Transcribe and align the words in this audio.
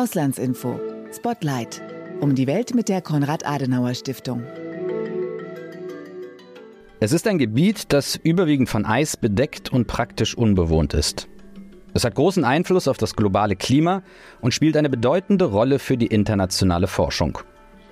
Auslandsinfo. 0.00 0.80
Spotlight. 1.12 1.82
Um 2.20 2.34
die 2.34 2.46
Welt 2.46 2.74
mit 2.74 2.88
der 2.88 3.02
Konrad-Adenauer-Stiftung. 3.02 4.44
Es 7.00 7.12
ist 7.12 7.26
ein 7.26 7.36
Gebiet, 7.36 7.92
das 7.92 8.16
überwiegend 8.16 8.70
von 8.70 8.86
Eis 8.86 9.18
bedeckt 9.18 9.70
und 9.70 9.86
praktisch 9.88 10.34
unbewohnt 10.34 10.94
ist. 10.94 11.28
Es 11.92 12.04
hat 12.04 12.14
großen 12.14 12.46
Einfluss 12.46 12.88
auf 12.88 12.96
das 12.96 13.14
globale 13.14 13.56
Klima 13.56 14.02
und 14.40 14.54
spielt 14.54 14.78
eine 14.78 14.88
bedeutende 14.88 15.44
Rolle 15.44 15.78
für 15.78 15.98
die 15.98 16.06
internationale 16.06 16.86
Forschung. 16.86 17.38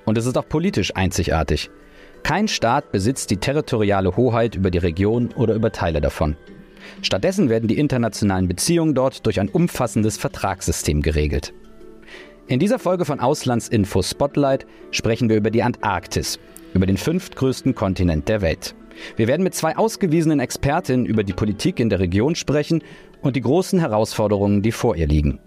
Und 0.07 0.17
es 0.17 0.25
ist 0.25 0.39
auch 0.39 0.49
politisch 0.49 0.97
einzigartig. 0.97 1.69
Kein 2.23 2.49
Staat 2.49 2.91
besitzt 2.91 3.31
die 3.31 3.37
territoriale 3.37 4.17
Hoheit 4.17 4.55
über 4.55 4.71
die 4.71 4.79
Region 4.79 5.29
oder 5.37 5.53
über 5.53 5.73
Teile 5.73 6.01
davon. 6.01 6.39
Stattdessen 7.03 7.51
werden 7.51 7.69
die 7.69 7.79
internationalen 7.79 8.49
Beziehungen 8.49 8.95
dort 8.95 9.27
durch 9.27 9.41
ein 9.41 9.51
umfassendes 9.51 10.17
Vertragssystem 10.17 11.03
geregelt. 11.03 11.53
In 12.49 12.59
dieser 12.59 12.79
Folge 12.79 13.05
von 13.05 13.21
Auslandsinfo 13.21 14.01
Spotlight 14.01 14.67
sprechen 14.91 15.29
wir 15.29 15.37
über 15.37 15.51
die 15.51 15.63
Antarktis, 15.63 16.39
über 16.73 16.87
den 16.87 16.97
fünftgrößten 16.97 17.75
Kontinent 17.75 18.27
der 18.27 18.41
Welt. 18.41 18.75
Wir 19.17 19.29
werden 19.29 19.43
mit 19.43 19.55
zwei 19.55 19.77
ausgewiesenen 19.77 20.41
Expertinnen 20.41 21.05
über 21.05 21.25
die 21.25 21.35
Politik 21.35 21.79
in 21.79 21.91
der 21.91 22.01
Region 22.01 22.35
sprechen 22.35 22.83
und 23.21 23.37
die 23.37 23.43
großen 23.43 23.79
Herausforderungen, 23.79 24.63
die 24.63 24.73
vor 24.73 24.97
ihr 24.97 25.07
liegen. 25.07 25.41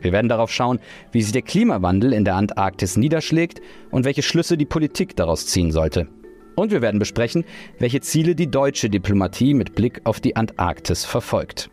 Wir 0.00 0.10
werden 0.10 0.28
darauf 0.28 0.50
schauen, 0.50 0.80
wie 1.12 1.22
sich 1.22 1.30
der 1.30 1.42
Klimawandel 1.42 2.12
in 2.12 2.24
der 2.24 2.34
Antarktis 2.34 2.96
niederschlägt 2.96 3.60
und 3.92 4.04
welche 4.04 4.22
Schlüsse 4.22 4.56
die 4.56 4.66
Politik 4.66 5.14
daraus 5.14 5.46
ziehen 5.46 5.70
sollte. 5.70 6.08
Und 6.56 6.72
wir 6.72 6.82
werden 6.82 6.98
besprechen, 6.98 7.44
welche 7.78 8.00
Ziele 8.00 8.34
die 8.34 8.50
deutsche 8.50 8.90
Diplomatie 8.90 9.54
mit 9.54 9.76
Blick 9.76 10.00
auf 10.02 10.18
die 10.18 10.34
Antarktis 10.34 11.04
verfolgt. 11.04 11.70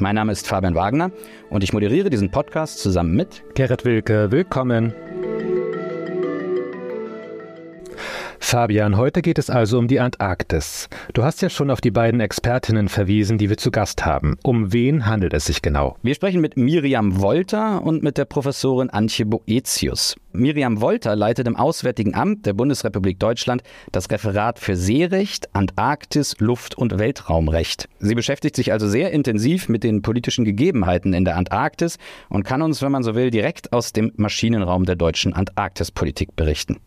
Mein 0.00 0.14
Name 0.14 0.30
ist 0.30 0.46
Fabian 0.46 0.76
Wagner 0.76 1.10
und 1.50 1.64
ich 1.64 1.72
moderiere 1.72 2.08
diesen 2.08 2.30
Podcast 2.30 2.78
zusammen 2.78 3.16
mit 3.16 3.42
Gerrit 3.54 3.84
Wilke. 3.84 4.30
Willkommen. 4.30 4.94
Fabian, 8.40 8.96
heute 8.96 9.20
geht 9.20 9.38
es 9.38 9.50
also 9.50 9.78
um 9.78 9.88
die 9.88 10.00
Antarktis. 10.00 10.88
Du 11.12 11.22
hast 11.22 11.42
ja 11.42 11.50
schon 11.50 11.70
auf 11.70 11.80
die 11.80 11.90
beiden 11.90 12.20
Expertinnen 12.20 12.88
verwiesen, 12.88 13.36
die 13.36 13.50
wir 13.50 13.58
zu 13.58 13.70
Gast 13.70 14.06
haben. 14.06 14.36
Um 14.42 14.72
wen 14.72 15.06
handelt 15.06 15.34
es 15.34 15.46
sich 15.46 15.60
genau? 15.60 15.96
Wir 16.02 16.14
sprechen 16.14 16.40
mit 16.40 16.56
Miriam 16.56 17.20
Wolter 17.20 17.82
und 17.82 18.02
mit 18.02 18.16
der 18.16 18.24
Professorin 18.24 18.90
Antje 18.90 19.26
Boetius. 19.26 20.16
Miriam 20.32 20.80
Wolter 20.80 21.16
leitet 21.16 21.46
im 21.46 21.56
Auswärtigen 21.56 22.14
Amt 22.14 22.46
der 22.46 22.52
Bundesrepublik 22.52 23.18
Deutschland 23.18 23.62
das 23.92 24.10
Referat 24.10 24.58
für 24.58 24.76
Seerecht, 24.76 25.54
Antarktis, 25.54 26.36
Luft- 26.38 26.76
und 26.76 26.98
Weltraumrecht. 26.98 27.88
Sie 27.98 28.14
beschäftigt 28.14 28.56
sich 28.56 28.72
also 28.72 28.88
sehr 28.88 29.10
intensiv 29.10 29.68
mit 29.68 29.84
den 29.84 30.00
politischen 30.00 30.44
Gegebenheiten 30.44 31.12
in 31.12 31.24
der 31.24 31.36
Antarktis 31.36 31.98
und 32.28 32.44
kann 32.44 32.62
uns, 32.62 32.82
wenn 32.82 32.92
man 32.92 33.02
so 33.02 33.14
will, 33.14 33.30
direkt 33.30 33.72
aus 33.72 33.92
dem 33.92 34.12
Maschinenraum 34.16 34.84
der 34.84 34.96
deutschen 34.96 35.32
Antarktispolitik 35.34 36.36
berichten. 36.36 36.78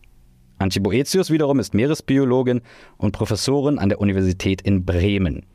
Antje 0.62 0.81
Boetius 0.81 1.30
wiederum 1.30 1.59
ist 1.59 1.73
Meeresbiologin 1.73 2.62
und 2.98 3.12
Professorin 3.12 3.80
an 3.80 3.90
der 3.90 4.00
Universität 4.00 4.62
in 4.62 4.86
Bremen. 4.86 5.45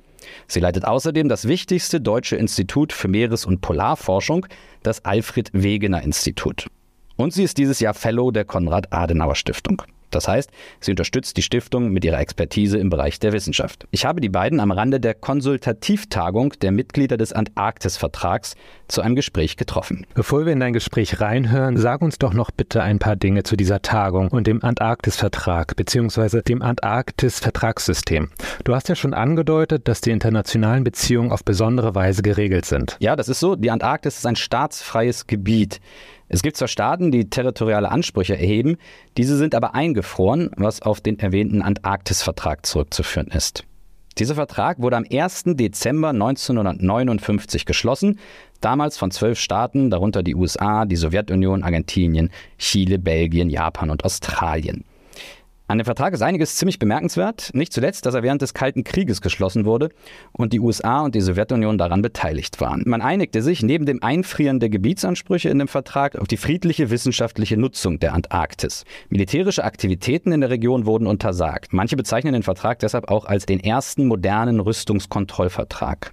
Sie 0.49 0.61
leitet 0.61 0.85
außerdem 0.85 1.29
das 1.29 1.47
wichtigste 1.47 2.01
deutsche 2.01 2.37
Institut 2.37 2.93
für 2.93 3.09
Meeres- 3.09 3.47
und 3.47 3.61
Polarforschung, 3.61 4.47
das 4.83 5.05
Alfred 5.05 5.51
Wegener 5.53 6.03
Institut. 6.03 6.67
Und 7.17 7.33
sie 7.33 7.45
ist 7.45 7.59
dieses 7.59 7.81
Jahr 7.81 7.95
Fellow 7.95 8.31
der 8.31 8.45
Konrad-Adenauer-Stiftung. 8.45 9.83
Das 10.11 10.29
heißt, 10.29 10.51
sie 10.81 10.93
unterstützt 10.93 11.37
die 11.37 11.43
Stiftung 11.43 11.91
mit 11.91 12.05
ihrer 12.05 12.21
Expertise 12.21 12.79
im 12.79 12.91
Bereich 12.91 13.19
der 13.19 13.33
Wissenschaft. 13.33 13.87
Ich 13.91 14.05
habe 14.05 14.21
die 14.21 14.29
beiden 14.29 14.61
am 14.61 14.71
Rande 14.71 15.01
der 15.01 15.15
Konsultativtagung 15.15 16.55
der 16.61 16.73
Mitglieder 16.73 17.17
des 17.17 17.33
Antarktis-Vertrags 17.33 18.55
zu 18.89 19.03
einem 19.03 19.17
Gespräch 19.17 19.57
getroffen. 19.57 20.07
Bevor 20.15 20.47
wir 20.47 20.53
in 20.53 20.61
dein 20.61 20.73
Gespräch 20.73 21.21
reinhören, 21.21 21.77
sag 21.77 22.03
uns 22.03 22.19
doch 22.19 22.33
noch 22.33 22.51
bitte 22.51 22.83
ein 22.83 22.99
paar 22.99 23.17
Dinge 23.17 23.43
zu 23.43 23.57
dieser 23.57 23.83
Tagung 23.83 24.29
und 24.29 24.47
dem 24.47 24.63
Antarktis-Vertrag 24.63 25.77
bzw. 25.77 26.43
dem 26.43 26.63
Antarktis-Vertragssystem. 26.63 28.31
Du 28.65 28.75
hast 28.75 28.89
ja 28.89 28.95
schon 28.95 29.15
angedeutet, 29.15 29.89
dass 29.89 30.01
die 30.01 30.11
internationalen 30.11 30.85
Beziehungen 30.85 31.33
auf 31.33 31.45
besondere 31.45 31.95
Weise 31.95 32.23
geregelt 32.23 32.65
sind. 32.65 32.97
Ja, 33.01 33.17
das 33.17 33.29
ist 33.29 33.41
so. 33.41 33.57
Die 33.57 33.71
Antarktis 33.71 34.19
ist 34.19 34.27
ein 34.27 34.37
staatsfreies 34.37 35.27
Gebiet. 35.27 35.81
Es 36.29 36.43
gibt 36.43 36.57
zwar 36.57 36.69
Staaten, 36.69 37.13
die 37.13 37.31
territoriale 37.31 37.91
Ansprüche 37.91 38.35
erheben, 38.35 38.77
diese 39.17 39.37
sind 39.37 39.55
aber 39.55 39.75
eingefroren, 39.75 40.51
was 40.57 40.83
auf 40.83 41.01
den 41.01 41.19
erwähnten 41.19 41.63
Antarktis-Vertrag 41.63 42.67
zurückzuführen 42.67 43.29
ist. 43.29 43.65
Dieser 44.19 44.35
Vertrag 44.35 44.81
wurde 44.81 44.97
am 44.97 45.05
1. 45.11 45.45
Dezember 45.57 46.09
1959 46.09 47.67
geschlossen, 47.67 48.19
damals 48.61 48.97
von 48.97 49.11
zwölf 49.11 49.39
Staaten, 49.39 49.91
darunter 49.91 50.23
die 50.23 50.35
USA, 50.35 50.87
die 50.87 50.97
Sowjetunion, 50.97 51.63
Argentinien, 51.63 52.31
Chile, 52.59 52.99
Belgien, 52.99 53.51
Japan 53.51 53.91
und 53.91 54.05
Australien. 54.05 54.85
An 55.69 55.79
dem 55.79 55.85
Vertrag 55.85 56.15
ist 56.15 56.23
einiges 56.23 56.55
ziemlich 56.55 56.79
bemerkenswert, 56.79 57.51
nicht 57.53 57.73
zuletzt, 57.73 58.07
dass 58.07 58.15
er 58.15 58.23
während 58.23 58.41
des 58.41 58.55
Kalten 58.55 58.85
Krieges 58.85 59.21
geschlossen 59.21 59.65
wurde 59.65 59.89
und 60.33 60.53
die 60.53 60.61
USA 60.61 61.01
und 61.01 61.17
die 61.17 61.21
Sowjetunion 61.21 61.77
daran 61.77 62.03
beteiligt 62.03 62.61
waren. 62.61 62.85
Man 62.87 63.03
einigte 63.03 63.43
sich 63.43 63.65
neben 63.65 63.85
dem 63.85 64.01
Einfrieren 64.01 64.61
der 64.61 64.69
Gebietsansprüche 64.69 65.49
in 65.49 65.59
dem 65.59 65.67
Vertrag 65.67 66.17
auf 66.17 66.29
die 66.29 66.37
friedliche 66.37 66.91
wissenschaftliche 66.91 67.57
Nutzung 67.57 67.99
der 67.99 68.15
Antarktis. 68.15 68.85
Militärische 69.09 69.65
Aktivitäten 69.65 70.31
in 70.31 70.41
der 70.41 70.51
Region 70.51 70.87
wurden 70.87 71.09
untersagt. 71.09 71.73
Manche 71.73 71.97
bezeichnen 71.97 72.35
den 72.35 72.45
Vertrag 72.45 72.79
deshalb 72.79 73.11
auch 73.11 73.25
als 73.25 73.45
den 73.45 73.59
ersten 73.59 74.07
modernen 74.07 74.61
Rüstungskontrollvertrag. 74.61 76.13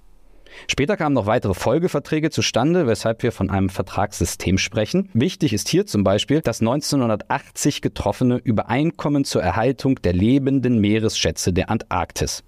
Später 0.68 0.96
kamen 0.96 1.14
noch 1.14 1.26
weitere 1.26 1.54
Folgeverträge 1.54 2.30
zustande, 2.30 2.86
weshalb 2.86 3.22
wir 3.22 3.32
von 3.32 3.50
einem 3.50 3.68
Vertragssystem 3.68 4.58
sprechen. 4.58 5.10
Wichtig 5.12 5.52
ist 5.52 5.68
hier 5.68 5.86
zum 5.86 6.04
Beispiel 6.04 6.40
das 6.40 6.60
1980 6.60 7.82
getroffene 7.82 8.36
Übereinkommen 8.36 9.24
zur 9.24 9.42
Erhaltung 9.42 10.00
der 10.02 10.12
lebenden 10.12 10.80
Meeresschätze 10.80 11.52
der 11.52 11.70
Antarktis. 11.70 12.42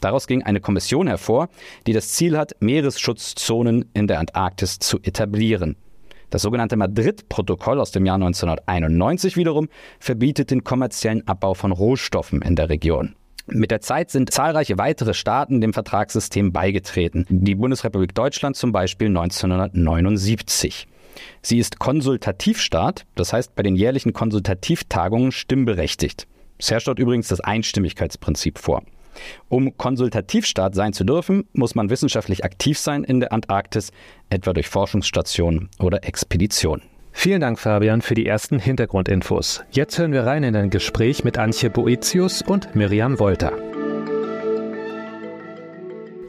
Daraus 0.00 0.26
ging 0.26 0.42
eine 0.42 0.60
Kommission 0.60 1.08
hervor, 1.08 1.48
die 1.86 1.92
das 1.92 2.10
Ziel 2.12 2.38
hat, 2.38 2.54
Meeresschutzzonen 2.60 3.86
in 3.94 4.06
der 4.06 4.20
Antarktis 4.20 4.78
zu 4.78 4.98
etablieren. 5.02 5.76
Das 6.30 6.42
sogenannte 6.42 6.76
Madrid-Protokoll 6.76 7.80
aus 7.80 7.90
dem 7.90 8.04
Jahr 8.04 8.16
1991 8.16 9.36
wiederum 9.36 9.68
verbietet 9.98 10.50
den 10.50 10.62
kommerziellen 10.62 11.26
Abbau 11.26 11.54
von 11.54 11.72
Rohstoffen 11.72 12.42
in 12.42 12.54
der 12.54 12.68
Region. 12.68 13.16
Mit 13.50 13.70
der 13.70 13.80
Zeit 13.80 14.10
sind 14.10 14.30
zahlreiche 14.30 14.76
weitere 14.76 15.14
Staaten 15.14 15.62
dem 15.62 15.72
Vertragssystem 15.72 16.52
beigetreten. 16.52 17.24
Die 17.30 17.54
Bundesrepublik 17.54 18.14
Deutschland 18.14 18.56
zum 18.56 18.72
Beispiel 18.72 19.08
1979. 19.08 20.86
Sie 21.40 21.58
ist 21.58 21.78
Konsultativstaat, 21.78 23.06
das 23.14 23.32
heißt 23.32 23.54
bei 23.54 23.62
den 23.62 23.74
jährlichen 23.74 24.12
Konsultativtagungen 24.12 25.32
stimmberechtigt. 25.32 26.26
Es 26.58 26.70
herrscht 26.70 26.88
dort 26.88 26.98
übrigens 26.98 27.28
das 27.28 27.40
Einstimmigkeitsprinzip 27.40 28.58
vor. 28.58 28.82
Um 29.48 29.76
Konsultativstaat 29.76 30.74
sein 30.74 30.92
zu 30.92 31.04
dürfen, 31.04 31.44
muss 31.54 31.74
man 31.74 31.88
wissenschaftlich 31.88 32.44
aktiv 32.44 32.78
sein 32.78 33.02
in 33.02 33.20
der 33.20 33.32
Antarktis, 33.32 33.92
etwa 34.28 34.52
durch 34.52 34.68
Forschungsstationen 34.68 35.70
oder 35.78 36.04
Expeditionen. 36.04 36.82
Vielen 37.20 37.40
Dank, 37.40 37.58
Fabian, 37.58 38.00
für 38.00 38.14
die 38.14 38.26
ersten 38.26 38.60
Hintergrundinfos. 38.60 39.64
Jetzt 39.72 39.98
hören 39.98 40.12
wir 40.12 40.22
rein 40.22 40.44
in 40.44 40.54
ein 40.54 40.70
Gespräch 40.70 41.24
mit 41.24 41.36
Antje 41.36 41.68
Boetius 41.68 42.42
und 42.42 42.76
Miriam 42.76 43.18
Wolter. 43.18 43.50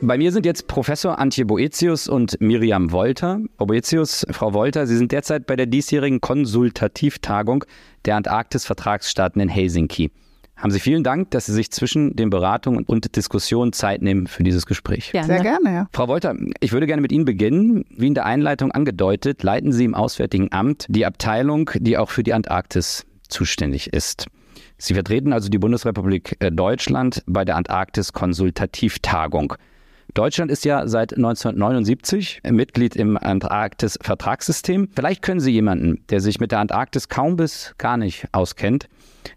Bei 0.02 0.18
mir 0.18 0.32
sind 0.32 0.48
jetzt 0.48 0.66
Professor 0.66 1.20
Antje 1.20 1.46
Boetius 1.46 2.08
und 2.08 2.42
Miriam 2.42 2.92
Wolter. 2.92 3.40
Frau 3.58 3.68
Boetius, 3.68 4.26
Frau 4.32 4.56
Wolter, 4.56 4.88
Sie 4.88 4.98
sind 4.98 5.12
derzeit 5.12 5.46
bei 5.46 5.56
der 5.56 5.68
diesjährigen 5.68 6.22
Konsultativtagung 6.22 7.66
der 8.06 8.16
Antarktis-Vertragsstaaten 8.16 9.44
in 9.44 9.48
Helsinki. 9.48 10.10
Haben 10.60 10.72
Sie 10.72 10.80
vielen 10.82 11.04
Dank, 11.06 11.32
dass 11.32 11.46
Sie 11.46 11.54
sich 11.54 11.72
zwischen 11.72 12.18
den 12.18 12.30
Beratungen 12.30 12.84
und 12.84 13.16
Diskussionen 13.16 13.72
Zeit 13.72 14.02
nehmen 14.02 14.28
für 14.28 14.44
dieses 14.44 14.66
Gespräch. 14.66 15.14
Gerne. 15.14 15.28
Sehr 15.28 15.40
gerne, 15.42 15.74
ja. 15.74 15.88
Frau 15.94 16.10
Wolter, 16.10 16.36
ich 16.60 16.74
würde 16.74 16.86
gerne 16.86 17.02
mit 17.02 17.14
Ihnen 17.14 17.24
beginnen. 17.24 17.86
Wie 17.90 18.08
in 18.08 18.14
der 18.14 18.26
Einleitung 18.26 18.74
angedeutet, 18.74 19.42
leiten 19.42 19.72
Sie 19.72 19.86
im 19.86 19.96
Auswärtigen 19.96 20.52
Amt 20.52 20.86
die 20.90 21.06
Abteilung, 21.06 21.70
die 21.76 21.98
auch 21.98 22.10
für 22.10 22.24
die 22.24 22.34
Antarktis 22.34 23.06
zuständig 23.30 23.94
ist. 23.94 24.28
Sie 24.78 24.94
vertreten 24.94 25.32
also 25.32 25.48
die 25.48 25.60
Bundesrepublik 25.60 26.36
äh, 26.40 26.52
Deutschland 26.52 27.24
bei 27.26 27.46
der 27.46 27.56
Antarktis-Konsultativtagung. 27.56 29.54
Deutschland 30.14 30.52
ist 30.52 30.66
ja 30.66 30.88
seit 30.88 31.14
1979 31.14 32.42
Mitglied 32.50 32.96
im 32.96 33.16
Antarktis-Vertragssystem. 33.16 34.90
Vielleicht 34.94 35.22
können 35.22 35.40
Sie 35.40 35.52
jemanden, 35.52 36.04
der 36.10 36.20
sich 36.20 36.40
mit 36.40 36.52
der 36.52 36.60
Antarktis 36.60 37.08
kaum 37.10 37.36
bis 37.36 37.76
gar 37.78 37.96
nicht 37.96 38.28
auskennt, 38.32 38.90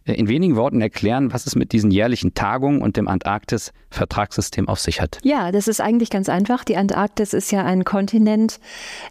in 0.04 0.28
wenigen 0.28 0.56
Worten 0.56 0.80
erklären, 0.80 1.32
was 1.32 1.46
es 1.46 1.54
mit 1.54 1.72
diesen 1.72 1.90
jährlichen 1.90 2.34
Tagungen 2.34 2.82
und 2.82 2.96
dem 2.96 3.08
Antarktis-Vertragssystem 3.08 4.68
auf 4.68 4.80
sich 4.80 5.00
hat? 5.00 5.18
Ja, 5.22 5.52
das 5.52 5.68
ist 5.68 5.80
eigentlich 5.80 6.10
ganz 6.10 6.28
einfach. 6.28 6.64
Die 6.64 6.76
Antarktis 6.76 7.32
ist 7.32 7.52
ja 7.52 7.64
ein 7.64 7.84
Kontinent, 7.84 8.58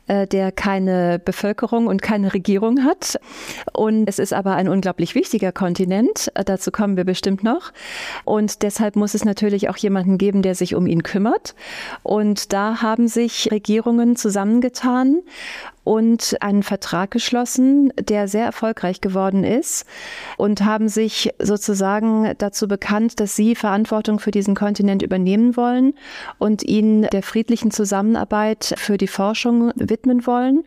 äh, 0.07 0.27
der 0.27 0.51
keine 0.51 1.19
Bevölkerung 1.23 1.87
und 1.87 2.01
keine 2.01 2.33
Regierung 2.33 2.83
hat. 2.83 3.19
Und 3.73 4.07
es 4.07 4.19
ist 4.19 4.33
aber 4.33 4.55
ein 4.55 4.67
unglaublich 4.67 5.15
wichtiger 5.15 5.51
Kontinent. 5.51 6.31
Äh, 6.35 6.43
dazu 6.43 6.71
kommen 6.71 6.97
wir 6.97 7.05
bestimmt 7.05 7.43
noch. 7.43 7.71
Und 8.25 8.61
deshalb 8.61 8.95
muss 8.95 9.13
es 9.13 9.25
natürlich 9.25 9.69
auch 9.69 9.77
jemanden 9.77 10.17
geben, 10.17 10.41
der 10.41 10.55
sich 10.55 10.75
um 10.75 10.87
ihn 10.87 11.03
kümmert. 11.03 11.55
Und 12.03 12.53
da 12.53 12.81
haben 12.81 13.07
sich 13.07 13.49
Regierungen 13.51 14.15
zusammengetan 14.15 15.21
und 15.83 16.37
einen 16.41 16.63
Vertrag 16.63 17.11
geschlossen, 17.11 17.91
der 17.99 18.27
sehr 18.27 18.45
erfolgreich 18.45 19.01
geworden 19.01 19.43
ist 19.43 19.85
und 20.37 20.63
haben 20.63 20.89
sich 20.89 21.31
sozusagen 21.39 22.33
dazu 22.37 22.67
bekannt, 22.67 23.19
dass 23.19 23.35
sie 23.35 23.55
Verantwortung 23.55 24.19
für 24.19 24.31
diesen 24.31 24.55
Kontinent 24.55 25.01
übernehmen 25.01 25.57
wollen 25.57 25.93
und 26.37 26.63
ihn 26.63 27.03
der 27.11 27.23
friedlichen 27.23 27.71
Zusammenarbeit 27.71 28.75
für 28.77 28.97
die 28.97 29.07
Forschung 29.07 29.71
widmen 29.75 30.27
wollen. 30.27 30.63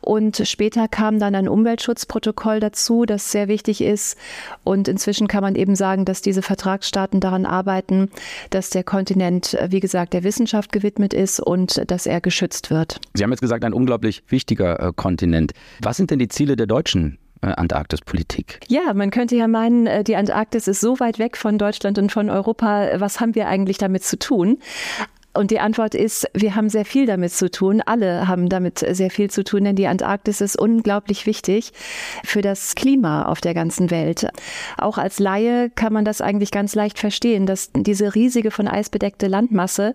Und 0.00 0.42
später 0.44 0.88
kam 0.88 1.18
dann 1.18 1.34
ein 1.34 1.48
Umweltschutzprotokoll 1.48 2.60
dazu, 2.60 3.06
das 3.06 3.32
sehr 3.32 3.48
wichtig 3.48 3.80
ist. 3.80 4.18
Und 4.64 4.88
inzwischen 4.88 5.26
kann 5.26 5.42
man 5.42 5.54
eben 5.54 5.74
sagen, 5.74 6.04
dass 6.04 6.20
diese 6.20 6.42
Vertragsstaaten 6.42 7.20
daran 7.20 7.46
arbeiten, 7.46 8.10
dass 8.50 8.70
der 8.70 8.84
Kontinent, 8.84 9.56
wie 9.68 9.80
gesagt, 9.80 10.12
der 10.12 10.24
Wissenschaft 10.24 10.72
gewidmet 10.72 11.14
ist 11.14 11.40
und 11.40 11.90
dass 11.90 12.06
er 12.06 12.20
geschützt 12.20 12.70
wird. 12.70 13.00
Sie 13.14 13.22
haben 13.22 13.30
jetzt 13.30 13.40
gesagt, 13.40 13.64
ein 13.64 13.72
unglaublich 13.72 14.22
wichtiger 14.50 14.80
äh, 14.80 14.92
Kontinent. 14.94 15.52
Was 15.80 15.96
sind 15.96 16.10
denn 16.10 16.18
die 16.18 16.28
Ziele 16.28 16.56
der 16.56 16.66
deutschen 16.66 17.18
äh, 17.42 17.46
Antarktispolitik? 17.46 18.60
Ja, 18.68 18.92
man 18.94 19.10
könnte 19.10 19.36
ja 19.36 19.46
meinen, 19.46 19.86
äh, 19.86 20.04
die 20.04 20.16
Antarktis 20.16 20.66
ist 20.66 20.80
so 20.80 20.98
weit 20.98 21.18
weg 21.18 21.36
von 21.36 21.56
Deutschland 21.56 21.98
und 21.98 22.10
von 22.10 22.28
Europa. 22.28 22.88
Was 22.96 23.20
haben 23.20 23.34
wir 23.34 23.46
eigentlich 23.46 23.78
damit 23.78 24.02
zu 24.02 24.18
tun? 24.18 24.58
Und 25.32 25.52
die 25.52 25.60
Antwort 25.60 25.94
ist, 25.94 26.28
wir 26.34 26.56
haben 26.56 26.68
sehr 26.68 26.84
viel 26.84 27.06
damit 27.06 27.32
zu 27.32 27.50
tun. 27.50 27.80
Alle 27.86 28.26
haben 28.26 28.48
damit 28.48 28.80
sehr 28.80 29.10
viel 29.10 29.30
zu 29.30 29.44
tun, 29.44 29.62
denn 29.62 29.76
die 29.76 29.86
Antarktis 29.86 30.40
ist 30.40 30.58
unglaublich 30.58 31.24
wichtig 31.24 31.72
für 32.24 32.42
das 32.42 32.74
Klima 32.74 33.26
auf 33.26 33.40
der 33.40 33.54
ganzen 33.54 33.92
Welt. 33.92 34.26
Auch 34.76 34.98
als 34.98 35.20
Laie 35.20 35.70
kann 35.70 35.92
man 35.92 36.04
das 36.04 36.20
eigentlich 36.20 36.50
ganz 36.50 36.74
leicht 36.74 36.98
verstehen, 36.98 37.46
dass 37.46 37.70
diese 37.72 38.16
riesige 38.16 38.50
von 38.50 38.66
Eis 38.66 38.90
bedeckte 38.90 39.28
Landmasse 39.28 39.94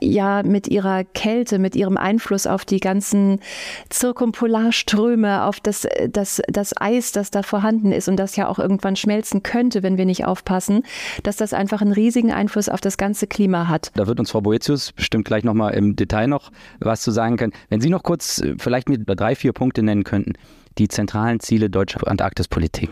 ja 0.00 0.42
mit 0.42 0.68
ihrer 0.68 1.04
Kälte, 1.04 1.58
mit 1.58 1.74
ihrem 1.74 1.96
Einfluss 1.96 2.46
auf 2.46 2.66
die 2.66 2.80
ganzen 2.80 3.40
Zirkumpolarströme, 3.88 5.44
auf 5.44 5.58
das, 5.58 5.86
das, 6.10 6.42
das 6.48 6.74
Eis, 6.78 7.12
das 7.12 7.30
da 7.30 7.42
vorhanden 7.42 7.92
ist 7.92 8.08
und 8.08 8.16
das 8.16 8.36
ja 8.36 8.46
auch 8.46 8.58
irgendwann 8.58 8.96
schmelzen 8.96 9.42
könnte, 9.42 9.82
wenn 9.82 9.96
wir 9.96 10.04
nicht 10.04 10.26
aufpassen, 10.26 10.82
dass 11.22 11.36
das 11.36 11.54
einfach 11.54 11.80
einen 11.80 11.92
riesigen 11.92 12.30
Einfluss 12.30 12.68
auf 12.68 12.82
das 12.82 12.98
ganze 12.98 13.26
Klima 13.26 13.68
hat. 13.68 13.90
Da 13.94 14.06
wird 14.06 14.20
uns 14.20 14.30
Frau 14.30 14.42
Boetz 14.42 14.65
Boetius 14.66 14.92
bestimmt 14.92 15.24
gleich 15.24 15.44
nochmal 15.44 15.74
im 15.74 15.96
Detail 15.96 16.26
noch 16.26 16.50
was 16.80 17.02
zu 17.02 17.10
sagen 17.10 17.36
können. 17.36 17.52
Wenn 17.68 17.80
Sie 17.80 17.88
noch 17.88 18.02
kurz 18.02 18.40
äh, 18.40 18.54
vielleicht 18.58 18.88
mir 18.88 18.98
drei, 18.98 19.34
vier 19.34 19.52
Punkte 19.52 19.82
nennen 19.82 20.04
könnten, 20.04 20.32
die 20.78 20.88
zentralen 20.88 21.40
Ziele 21.40 21.70
deutscher 21.70 22.06
Antarktispolitik? 22.06 22.90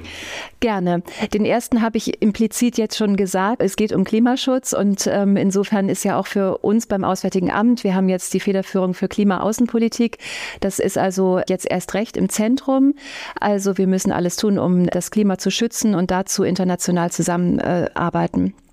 Gerne. 0.61 1.03
Den 1.35 1.45
ersten 1.45 1.83
habe 1.83 1.99
ich 1.99 2.23
implizit 2.23 2.79
jetzt 2.79 2.97
schon 2.97 3.17
gesagt. 3.17 3.61
Es 3.61 3.77
geht 3.77 3.93
um 3.93 4.05
Klimaschutz 4.05 4.73
und 4.73 5.07
ähm, 5.07 5.37
insofern 5.37 5.89
ist 5.89 6.05
ja 6.05 6.19
auch 6.19 6.27
für 6.27 6.59
uns 6.59 6.87
beim 6.87 7.05
Auswärtigen 7.05 7.51
Amt, 7.51 7.85
wir 7.85 7.95
haben 7.95 8.09
jetzt 8.09 8.33
die 8.33 8.41
Federführung 8.41 8.95
für 8.95 9.09
Klimaaußenpolitik. 9.09 10.19
Das 10.61 10.79
ist 10.79 10.97
also 10.97 11.41
jetzt 11.49 11.71
erst 11.71 11.93
recht 11.95 12.17
im 12.17 12.29
Zentrum. 12.29 12.95
Also 13.39 13.77
wir 13.77 13.87
müssen 13.87 14.13
alles 14.13 14.37
tun, 14.37 14.59
um 14.59 14.87
das 14.87 15.11
Klima 15.11 15.37
zu 15.39 15.51
schützen 15.51 15.95
und 15.95 16.11
dazu 16.11 16.45
international 16.45 17.11
zusammenarbeiten. 17.11 18.47
Äh, 18.47 18.64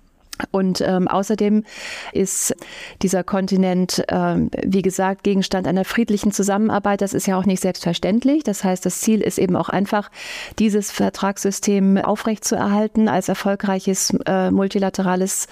und 0.50 0.80
ähm, 0.80 1.08
außerdem 1.08 1.64
ist 2.12 2.54
dieser 3.02 3.24
Kontinent, 3.24 4.04
ähm, 4.08 4.50
wie 4.64 4.82
gesagt, 4.82 5.22
Gegenstand 5.22 5.66
einer 5.66 5.84
friedlichen 5.84 6.32
Zusammenarbeit. 6.32 7.00
Das 7.00 7.14
ist 7.14 7.26
ja 7.26 7.38
auch 7.38 7.46
nicht 7.46 7.60
selbstverständlich. 7.60 8.44
Das 8.44 8.64
heißt, 8.64 8.84
das 8.84 9.00
Ziel 9.00 9.20
ist 9.20 9.38
eben 9.38 9.56
auch 9.56 9.68
einfach, 9.68 10.10
dieses 10.58 10.90
Vertragssystem 10.90 11.98
aufrechtzuerhalten 11.98 13.08
als 13.08 13.28
erfolgreiches 13.28 14.14
äh, 14.26 14.50
multilaterales 14.50 15.46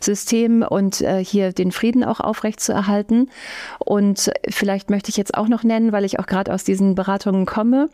System 0.00 0.62
und 0.62 1.00
äh, 1.00 1.24
hier 1.24 1.52
den 1.52 1.72
Frieden 1.72 2.04
auch 2.04 2.20
aufrechtzuerhalten. 2.20 3.30
Und 3.78 4.30
vielleicht 4.48 4.90
möchte 4.90 5.10
ich 5.10 5.16
jetzt 5.16 5.34
auch 5.34 5.48
noch 5.48 5.62
nennen, 5.62 5.92
weil 5.92 6.04
ich 6.04 6.18
auch 6.18 6.26
gerade 6.26 6.52
aus 6.52 6.64
diesen 6.64 6.94
Beratungen 6.94 7.46
komme, 7.46 7.88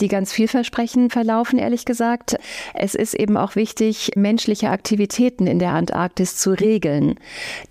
die 0.00 0.08
ganz 0.08 0.32
vielversprechend 0.32 1.12
verlaufen, 1.12 1.58
ehrlich 1.58 1.84
gesagt. 1.84 2.36
Es 2.74 2.94
ist 2.94 3.14
eben 3.14 3.36
auch 3.36 3.56
wichtig, 3.56 4.12
menschliche 4.16 4.70
Aktivitäten 4.70 5.46
in 5.46 5.58
der 5.58 5.67
Antarktis 5.72 6.36
zu 6.36 6.50
regeln. 6.50 7.16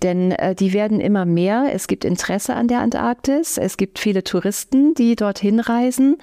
Denn 0.02 0.32
äh, 0.32 0.54
die 0.54 0.72
werden 0.72 1.00
immer 1.00 1.24
mehr. 1.24 1.66
Es 1.72 1.86
gibt 1.86 2.04
Interesse 2.04 2.54
an 2.54 2.68
der 2.68 2.80
Antarktis. 2.80 3.58
Es 3.58 3.76
gibt 3.76 3.98
viele 3.98 4.24
Touristen, 4.24 4.94
die 4.94 5.16
dorthin 5.16 5.60
reisen. 5.60 6.18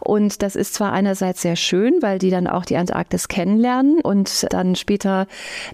Und 0.00 0.42
das 0.42 0.56
ist 0.56 0.74
zwar 0.74 0.92
einerseits 0.92 1.42
sehr 1.42 1.56
schön, 1.56 2.00
weil 2.00 2.18
die 2.18 2.30
dann 2.30 2.46
auch 2.46 2.64
die 2.64 2.76
Antarktis 2.76 3.28
kennenlernen 3.28 4.00
und 4.00 4.46
dann 4.50 4.74
später 4.76 5.26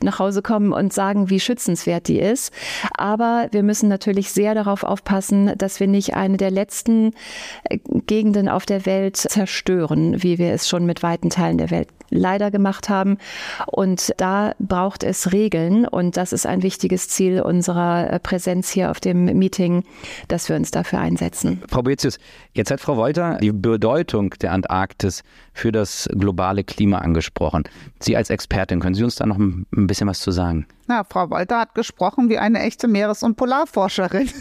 nach 0.03 0.19
Hause 0.19 0.43
kommen 0.43 0.73
und 0.73 0.93
sagen, 0.93 1.31
wie 1.31 1.41
schützenswert 1.41 2.09
die 2.09 2.19
ist. 2.19 2.53
Aber 2.97 3.49
wir 3.51 3.63
müssen 3.63 3.89
natürlich 3.89 4.31
sehr 4.31 4.55
darauf 4.55 4.85
aufpassen, 4.85 5.53
dass 5.57 5.81
wir 5.81 5.87
nicht 5.87 6.15
eine 6.15 6.37
der 6.37 6.51
letzten 6.51 7.13
äh, 7.65 7.79
Gegenden 8.07 8.49
auf 8.49 8.67
der 8.67 8.87
Welt 8.87 9.17
zerstören, 9.17 10.23
wie 10.23 10.39
wir 10.39 10.53
es 10.53 10.69
schon 10.69 10.87
mit 10.87 11.03
weiten 11.03 11.31
Teilen 11.31 11.59
der 11.59 11.71
Welt 11.71 11.89
leider 12.11 12.51
gemacht 12.51 12.89
haben. 12.89 13.19
Und 13.67 14.13
da 14.19 14.55
braucht 14.59 15.03
es 15.03 15.33
Regeln. 15.35 15.87
Und 15.87 16.17
das 16.17 16.33
ist 16.33 16.47
ein 16.47 16.63
wichtiges 16.63 17.09
Ziel 17.09 17.43
unserer 17.43 18.11
äh, 18.11 18.21
Präsenz 18.21 18.71
hier 18.71 18.91
auf 18.91 19.01
dem 19.01 19.25
Meeting, 19.25 19.83
dass 20.29 20.49
wir 20.49 20.57
uns 20.57 20.71
dafür 20.71 21.01
einsetzen. 21.01 21.61
Frau 21.69 21.83
Boetius, 21.83 22.19
jetzt 22.53 22.71
hat 22.71 22.81
Frau 22.81 22.97
Wolter 22.97 23.39
die 23.43 23.53
Bedeutung 23.53 24.31
der 24.41 24.53
Antarktis 24.53 25.23
für 25.55 25.73
das 25.73 26.09
globale 26.13 26.65
Klima 26.65 26.99
angesprochen. 26.99 27.65
Sie 28.01 28.17
als 28.17 28.29
Expertin, 28.29 28.81
können 28.81 28.95
Sie 28.95 29.05
uns 29.05 29.15
da 29.15 29.25
noch 29.25 29.39
ein 29.39 29.67
bisschen 29.71 30.09
was 30.09 30.21
zu 30.21 30.31
sagen? 30.31 30.67
Na, 30.87 31.03
Frau 31.05 31.31
Wolter 31.31 31.61
hat 31.61 31.75
gesprochen 31.75 32.29
wie 32.29 32.37
eine 32.37 32.61
echte 32.61 32.89
Meeres- 32.89 33.23
und 33.23 33.37
Polarforscherin. 33.37 34.31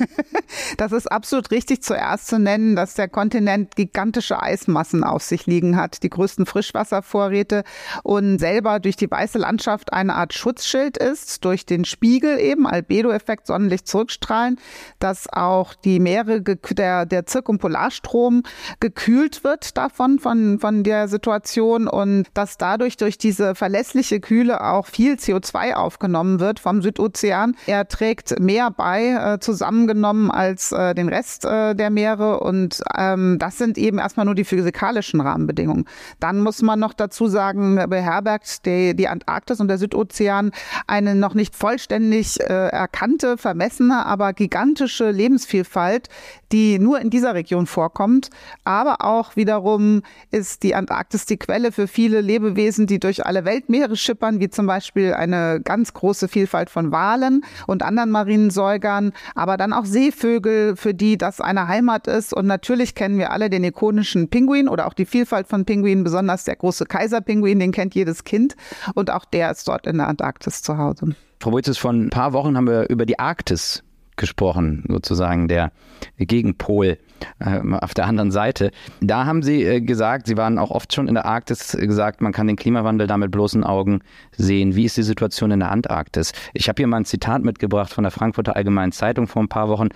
Das 0.77 0.92
ist 0.92 1.12
absolut 1.12 1.50
richtig 1.51 1.81
zuerst 1.81 2.27
zu 2.27 2.38
nennen, 2.38 2.75
dass 2.75 2.94
der 2.94 3.07
Kontinent 3.07 3.75
gigantische 3.75 4.42
Eismassen 4.42 5.04
auf 5.04 5.24
sich 5.24 5.45
liegen 5.45 5.77
hat, 5.77 6.04
die 6.04 6.10
größten 6.10 6.45
Frischwasservorräte 6.45 7.63
und 8.04 8.38
selber 8.39 8.80
durch 8.80 8.95
die 8.95 9.09
weiße 9.09 9.38
Landschaft 9.39 9.94
eine 9.94 10.16
Art 10.16 10.33
Schutzschild 10.33 10.98
ist, 10.98 11.44
durch 11.45 11.66
den 11.66 11.86
Spiegel 11.86 12.39
eben, 12.39 12.68
Albedo-Effekt, 12.68 13.48
Sonnenlicht 13.48 13.88
zurückstrahlen, 13.88 14.59
dass 15.00 15.27
auch 15.31 15.74
die 15.74 16.00
Meere, 16.00 16.42
der, 16.42 17.06
der 17.06 17.25
Zirkumpolarstrom 17.25 18.44
gekühlt 18.80 19.44
wird 19.44 19.77
davon, 19.77 20.19
von, 20.19 20.59
von 20.59 20.83
der 20.83 21.03
Situation 21.08 21.88
und 21.88 22.26
dass 22.34 22.58
dadurch 22.58 22.98
durch 22.98 23.18
diese 23.18 23.56
verlässliche 23.56 24.20
Kühle 24.20 24.64
auch 24.64 24.88
viel 24.88 25.16
CO2 25.16 25.74
aufgenommen 25.74 26.40
wird 26.40 26.60
vom 26.60 26.82
Südozean. 26.82 27.56
Er 27.68 27.88
trägt 27.88 28.40
mehr 28.40 28.72
bei, 28.72 29.10
äh, 29.10 29.40
zusammengenommen 29.40 30.32
als 30.32 30.72
äh, 30.72 30.94
den 30.96 31.10
Rest 31.10 31.46
äh, 31.46 31.76
der 31.76 31.90
Meere. 31.90 32.40
Und 32.40 32.82
ähm, 32.98 33.38
das 33.40 33.57
sind 33.57 33.78
eben 33.78 34.00
erstmal 34.00 34.26
nur 34.26 34.36
die 34.36 34.44
physikalischen 34.44 35.22
Rahmenbedingungen. 35.22 35.86
Dann 36.19 36.42
muss 36.42 36.62
man 36.62 36.80
noch 36.80 36.94
dazu 36.94 37.28
sagen, 37.28 37.83
beherbergt 37.90 38.66
die, 38.66 38.95
die 38.95 39.07
Antarktis 39.07 39.60
und 39.60 39.68
der 39.68 39.78
Südozean 39.78 40.52
eine 40.88 41.16
noch 41.16 41.33
nicht 41.33 41.56
vollständig 41.56 42.40
äh, 42.40 42.68
erkannte, 42.69 43.38
vermessene, 43.38 44.06
aber 44.06 44.33
gigantische 44.33 45.12
Lebensvielfalt, 45.12 46.10
die 46.54 46.80
nur 46.80 47.02
in 47.02 47.10
dieser 47.10 47.33
Region 47.33 47.66
vorkommt. 47.66 48.30
Aber 48.64 49.04
auch 49.04 49.36
wiederum 49.36 50.04
ist 50.31 50.64
die 50.64 50.76
Antarktis 50.76 51.26
die 51.26 51.38
Quelle 51.38 51.72
für 51.72 51.88
viele 51.88 52.22
Lebewesen, 52.22 52.88
die 52.88 53.00
durch 53.00 53.26
alle 53.26 53.44
Weltmeere 53.44 53.98
schippern, 53.98 54.40
wie 54.40 54.50
zum 54.50 54.68
Beispiel 54.68 55.14
eine 55.14 55.60
ganz 55.62 55.94
große 55.94 56.28
Vielfalt 56.28 56.69
von 56.69 56.92
Walen 56.92 57.44
und 57.68 57.83
anderen 57.83 58.12
marinen 58.12 58.52
Säugern, 58.52 59.12
aber 59.36 59.57
dann 59.57 59.74
auch 59.74 59.86
Seevögel, 59.86 60.76
für 60.76 60.94
die 60.94 61.18
das 61.18 61.42
eine 61.42 61.68
Heimat 61.68 62.07
ist. 62.07 62.33
Und 62.33 62.45
natürlich 62.45 62.94
kennen 62.94 63.18
wir 63.18 63.31
alle 63.31 63.50
den 63.50 63.64
ikonischen 63.64 64.30
Pinguin 64.30 64.69
oder 64.69 64.88
auch 64.88 64.94
die 64.94 65.06
Vielfalt 65.06 65.48
von 65.48 65.66
Pinguinen, 65.66 66.04
besonders 66.04 66.44
der 66.44 66.56
große 66.56 66.86
Kaiserpinguin, 66.86 67.60
den 67.60 67.72
kennt 67.72 67.95
jedes 67.95 68.24
Kind. 68.24 68.56
Und 68.94 69.10
auch 69.10 69.26
der 69.26 69.52
ist 69.52 69.68
dort 69.68 69.88
in 69.88 69.98
der 69.98 70.07
Antarktis 70.07 70.62
zu 70.62 70.78
Hause. 70.78 71.16
Frau 71.40 71.52
Boitzes, 71.52 71.78
vor 71.78 71.92
ein 71.92 72.10
paar 72.10 72.31
Wochen 72.31 72.56
haben 72.56 72.68
wir 72.68 72.90
über 72.90 73.06
die 73.06 73.19
Arktis 73.19 73.83
gesprochen, 74.16 74.84
sozusagen 74.88 75.48
der 75.48 75.72
Gegenpol 76.18 76.98
äh, 77.40 77.60
auf 77.72 77.94
der 77.94 78.06
anderen 78.06 78.32
Seite. 78.32 78.72
Da 79.02 79.26
haben 79.26 79.44
Sie 79.44 79.64
äh, 79.64 79.82
gesagt, 79.82 80.28
Sie 80.28 80.38
waren 80.38 80.58
auch 80.58 80.72
oft 80.72 80.94
schon 80.94 81.08
in 81.08 81.14
der 81.16 81.26
Arktis 81.26 81.72
gesagt, 81.80 82.22
man 82.22 82.32
kann 82.32 82.48
den 82.48 82.56
Klimawandel 82.56 83.08
da 83.08 83.18
mit 83.18 83.32
bloßen 83.32 83.64
Augen 83.64 84.02
sehen. 84.32 84.76
Wie 84.76 84.86
ist 84.86 84.98
die 84.98 85.04
Situation 85.04 85.52
in 85.52 85.60
der 85.60 85.72
Antarktis? 85.72 86.34
Ich 86.54 86.68
habe 86.68 86.78
hier 86.78 86.88
mal 86.88 86.98
ein 86.98 87.06
Zitat 87.06 87.44
mitgebracht 87.44 87.92
von 87.94 88.04
der 88.04 88.12
Frankfurter 88.12 88.56
Allgemeinen 88.56 88.92
Zeitung 88.92 89.28
vor 89.28 89.42
ein 89.42 89.50
paar 89.50 89.70
Wochen. 89.70 89.90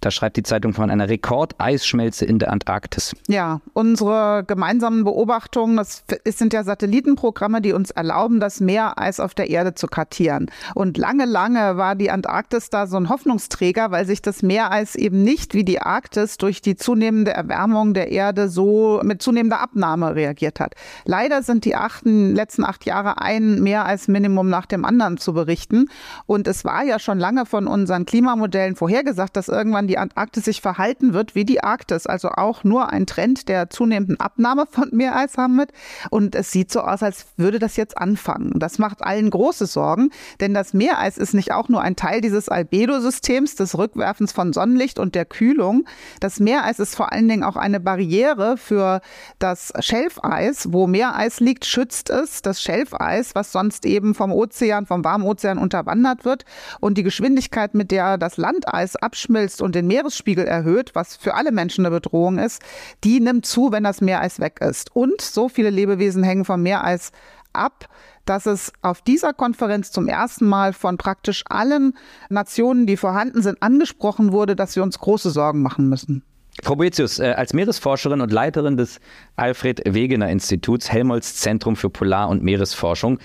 Da 0.00 0.10
schreibt 0.10 0.36
die 0.36 0.42
Zeitung 0.42 0.74
von 0.74 0.90
einer 0.90 1.08
Rekordeisschmelze 1.08 2.26
in 2.26 2.38
der 2.38 2.52
Antarktis. 2.52 3.16
Ja, 3.28 3.60
unsere 3.72 4.44
gemeinsamen 4.46 5.04
Beobachtungen, 5.04 5.76
das 5.76 6.04
sind 6.24 6.52
ja 6.52 6.64
Satellitenprogramme, 6.64 7.62
die 7.62 7.72
uns 7.72 7.90
erlauben, 7.90 8.38
das 8.38 8.60
Meereis 8.60 9.20
auf 9.20 9.34
der 9.34 9.48
Erde 9.48 9.74
zu 9.74 9.86
kartieren. 9.86 10.50
Und 10.74 10.98
lange, 10.98 11.24
lange 11.24 11.76
war 11.76 11.94
die 11.94 12.10
Antarktis 12.10 12.70
da 12.70 12.86
so 12.86 12.98
ein 12.98 13.08
Hoffnungsträger, 13.08 13.90
weil 13.90 14.06
sich 14.06 14.20
das 14.22 14.42
Meereis 14.42 14.96
eben 14.96 15.24
nicht 15.24 15.54
wie 15.54 15.64
die 15.64 15.80
Arktis 15.80 16.36
durch 16.36 16.60
die 16.60 16.76
zunehmende 16.76 17.32
Erwärmung 17.32 17.94
der 17.94 18.12
Erde 18.12 18.48
so 18.48 19.00
mit 19.02 19.22
zunehmender 19.22 19.60
Abnahme 19.60 20.14
reagiert 20.14 20.60
hat. 20.60 20.74
Leider 21.04 21.42
sind 21.42 21.64
die 21.64 21.74
achten, 21.74 22.34
letzten 22.34 22.64
acht 22.64 22.84
Jahre 22.84 23.20
ein 23.20 23.62
Meereisminimum 23.62 24.48
nach 24.48 24.66
dem 24.66 24.84
anderen 24.84 25.16
zu 25.16 25.32
berichten. 25.32 25.88
Und 26.26 26.46
es 26.46 26.64
war 26.64 26.84
ja 26.84 26.98
schon 26.98 27.18
lange 27.18 27.46
von 27.46 27.66
unseren 27.66 28.04
Klimamodellen 28.04 28.76
vorhergesagt, 28.76 29.36
dass 29.36 29.48
irgendwann 29.48 29.85
die 29.88 29.96
die 29.96 30.00
Antarktis 30.00 30.44
sich 30.44 30.60
verhalten 30.60 31.14
wird 31.14 31.34
wie 31.34 31.46
die 31.46 31.62
Arktis, 31.62 32.06
also 32.06 32.28
auch 32.28 32.64
nur 32.64 32.92
ein 32.92 33.06
Trend 33.06 33.48
der 33.48 33.70
zunehmenden 33.70 34.20
Abnahme 34.20 34.66
von 34.70 34.90
Meereis 34.92 35.38
haben 35.38 35.56
wird. 35.56 35.72
Und 36.10 36.34
es 36.34 36.52
sieht 36.52 36.70
so 36.70 36.80
aus, 36.80 37.02
als 37.02 37.26
würde 37.38 37.58
das 37.58 37.76
jetzt 37.76 37.96
anfangen. 37.96 38.52
Das 38.58 38.78
macht 38.78 39.02
allen 39.02 39.30
große 39.30 39.64
Sorgen, 39.64 40.10
denn 40.40 40.52
das 40.52 40.74
Meereis 40.74 41.16
ist 41.16 41.32
nicht 41.32 41.52
auch 41.52 41.70
nur 41.70 41.80
ein 41.80 41.96
Teil 41.96 42.20
dieses 42.20 42.50
Albedo-Systems, 42.50 43.54
des 43.54 43.78
Rückwerfens 43.78 44.32
von 44.32 44.52
Sonnenlicht 44.52 44.98
und 44.98 45.14
der 45.14 45.24
Kühlung. 45.24 45.86
Das 46.20 46.40
Meereis 46.40 46.78
ist 46.78 46.94
vor 46.94 47.12
allen 47.12 47.28
Dingen 47.28 47.42
auch 47.42 47.56
eine 47.56 47.80
Barriere 47.80 48.58
für 48.58 49.00
das 49.38 49.72
Schelfeis. 49.80 50.72
Wo 50.72 50.86
Meereis 50.86 51.40
liegt, 51.40 51.64
schützt 51.64 52.10
es 52.10 52.42
das 52.42 52.60
Schelfeis, 52.60 53.34
was 53.34 53.50
sonst 53.50 53.86
eben 53.86 54.14
vom 54.14 54.30
Ozean, 54.30 54.84
vom 54.84 55.04
warmen 55.04 55.24
Ozean 55.24 55.56
unterwandert 55.56 56.26
wird. 56.26 56.44
Und 56.80 56.98
die 56.98 57.02
Geschwindigkeit, 57.02 57.74
mit 57.74 57.90
der 57.90 58.18
das 58.18 58.36
Landeis 58.36 58.96
abschmilzt 58.96 59.62
und 59.62 59.75
den 59.76 59.86
Meeresspiegel 59.86 60.44
erhöht, 60.44 60.94
was 60.94 61.16
für 61.16 61.34
alle 61.34 61.52
Menschen 61.52 61.86
eine 61.86 61.94
Bedrohung 61.94 62.38
ist, 62.38 62.62
die 63.04 63.20
nimmt 63.20 63.46
zu, 63.46 63.72
wenn 63.72 63.84
das 63.84 64.00
Meereis 64.00 64.40
weg 64.40 64.58
ist. 64.60 64.94
Und 64.94 65.20
so 65.20 65.48
viele 65.48 65.70
Lebewesen 65.70 66.22
hängen 66.22 66.44
vom 66.44 66.62
Meereis 66.62 67.12
ab, 67.52 67.86
dass 68.24 68.46
es 68.46 68.72
auf 68.82 69.02
dieser 69.02 69.32
Konferenz 69.32 69.92
zum 69.92 70.08
ersten 70.08 70.46
Mal 70.46 70.72
von 70.72 70.98
praktisch 70.98 71.44
allen 71.48 71.94
Nationen, 72.28 72.86
die 72.86 72.96
vorhanden 72.96 73.42
sind, 73.42 73.62
angesprochen 73.62 74.32
wurde, 74.32 74.56
dass 74.56 74.76
wir 74.76 74.82
uns 74.82 74.98
große 74.98 75.30
Sorgen 75.30 75.62
machen 75.62 75.88
müssen. 75.88 76.22
Frau 76.62 76.76
Boetius, 76.76 77.18
äh, 77.18 77.34
als 77.36 77.52
Meeresforscherin 77.52 78.20
und 78.20 78.32
Leiterin 78.32 78.76
des 78.76 78.98
Alfred 79.36 79.82
Wegener 79.84 80.30
Instituts 80.30 80.90
Helmholtz 80.90 81.36
Zentrum 81.36 81.76
für 81.76 81.90
Polar- 81.90 82.28
und 82.28 82.42
Meeresforschung 82.42 83.18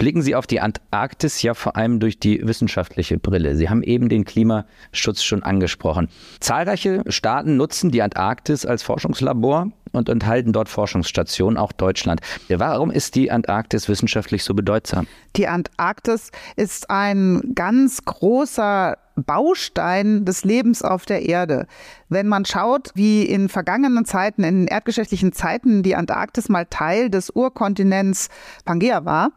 blicken 0.00 0.22
Sie 0.22 0.34
auf 0.34 0.46
die 0.46 0.60
Antarktis 0.60 1.42
ja 1.42 1.52
vor 1.52 1.76
allem 1.76 2.00
durch 2.00 2.18
die 2.18 2.40
wissenschaftliche 2.44 3.18
Brille. 3.18 3.54
Sie 3.54 3.68
haben 3.68 3.82
eben 3.82 4.08
den 4.08 4.24
Klimaschutz 4.24 5.22
schon 5.22 5.42
angesprochen. 5.42 6.08
Zahlreiche 6.40 7.02
Staaten 7.06 7.58
nutzen 7.58 7.90
die 7.90 8.00
Antarktis 8.00 8.64
als 8.64 8.82
Forschungslabor 8.82 9.70
und 9.92 10.08
enthalten 10.08 10.54
dort 10.54 10.70
Forschungsstationen, 10.70 11.58
auch 11.58 11.72
Deutschland. 11.72 12.22
Warum 12.48 12.90
ist 12.90 13.14
die 13.14 13.30
Antarktis 13.30 13.88
wissenschaftlich 13.88 14.42
so 14.42 14.54
bedeutsam? 14.54 15.06
Die 15.36 15.48
Antarktis 15.48 16.30
ist 16.56 16.88
ein 16.88 17.52
ganz 17.54 18.02
großer 18.04 18.96
Baustein 19.16 20.24
des 20.24 20.44
Lebens 20.44 20.82
auf 20.82 21.04
der 21.04 21.28
Erde. 21.28 21.66
Wenn 22.08 22.26
man 22.26 22.44
schaut, 22.46 22.90
wie 22.94 23.24
in 23.24 23.48
vergangenen 23.48 24.04
Zeiten, 24.06 24.44
in 24.44 24.66
erdgeschichtlichen 24.66 25.32
Zeiten 25.32 25.82
die 25.82 25.94
Antarktis 25.94 26.48
mal 26.48 26.64
Teil 26.64 27.10
des 27.10 27.30
Urkontinents 27.30 28.28
Pangea 28.64 29.04
war, 29.04 29.32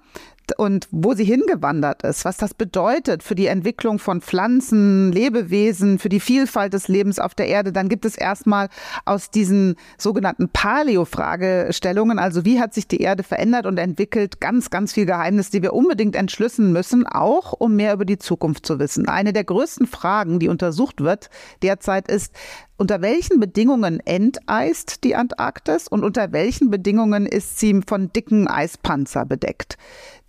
und 0.57 0.87
wo 0.91 1.13
sie 1.13 1.23
hingewandert 1.23 2.03
ist, 2.03 2.25
was 2.25 2.37
das 2.37 2.53
bedeutet 2.53 3.23
für 3.23 3.35
die 3.35 3.47
Entwicklung 3.47 3.99
von 3.99 4.21
Pflanzen, 4.21 5.11
Lebewesen, 5.11 5.99
für 5.99 6.09
die 6.09 6.19
Vielfalt 6.19 6.73
des 6.73 6.87
Lebens 6.87 7.19
auf 7.19 7.33
der 7.33 7.47
Erde, 7.47 7.71
dann 7.71 7.89
gibt 7.89 8.05
es 8.05 8.15
erstmal 8.15 8.69
aus 9.05 9.31
diesen 9.31 9.75
sogenannten 9.97 10.49
Paleo-Fragestellungen, 10.49 12.19
also 12.19 12.45
wie 12.45 12.59
hat 12.59 12.73
sich 12.73 12.87
die 12.87 13.01
Erde 13.01 13.23
verändert 13.23 13.65
und 13.65 13.77
entwickelt, 13.77 14.41
ganz, 14.41 14.69
ganz 14.69 14.93
viel 14.93 15.05
Geheimnis, 15.05 15.49
die 15.49 15.61
wir 15.61 15.73
unbedingt 15.73 16.15
entschlüsseln 16.15 16.73
müssen, 16.73 17.07
auch 17.07 17.53
um 17.53 17.75
mehr 17.75 17.93
über 17.93 18.05
die 18.05 18.17
Zukunft 18.17 18.65
zu 18.65 18.79
wissen. 18.79 19.07
Eine 19.07 19.33
der 19.33 19.43
größten 19.43 19.87
Fragen, 19.87 20.39
die 20.39 20.49
untersucht 20.49 21.01
wird 21.01 21.29
derzeit 21.61 22.09
ist, 22.09 22.33
unter 22.77 23.01
welchen 23.01 23.39
Bedingungen 23.39 23.99
enteist 23.99 25.03
die 25.03 25.15
Antarktis 25.15 25.87
und 25.87 26.03
unter 26.03 26.31
welchen 26.31 26.71
Bedingungen 26.71 27.25
ist 27.25 27.59
sie 27.59 27.81
von 27.87 28.11
dicken 28.11 28.47
Eispanzer 28.47 29.25
bedeckt? 29.25 29.77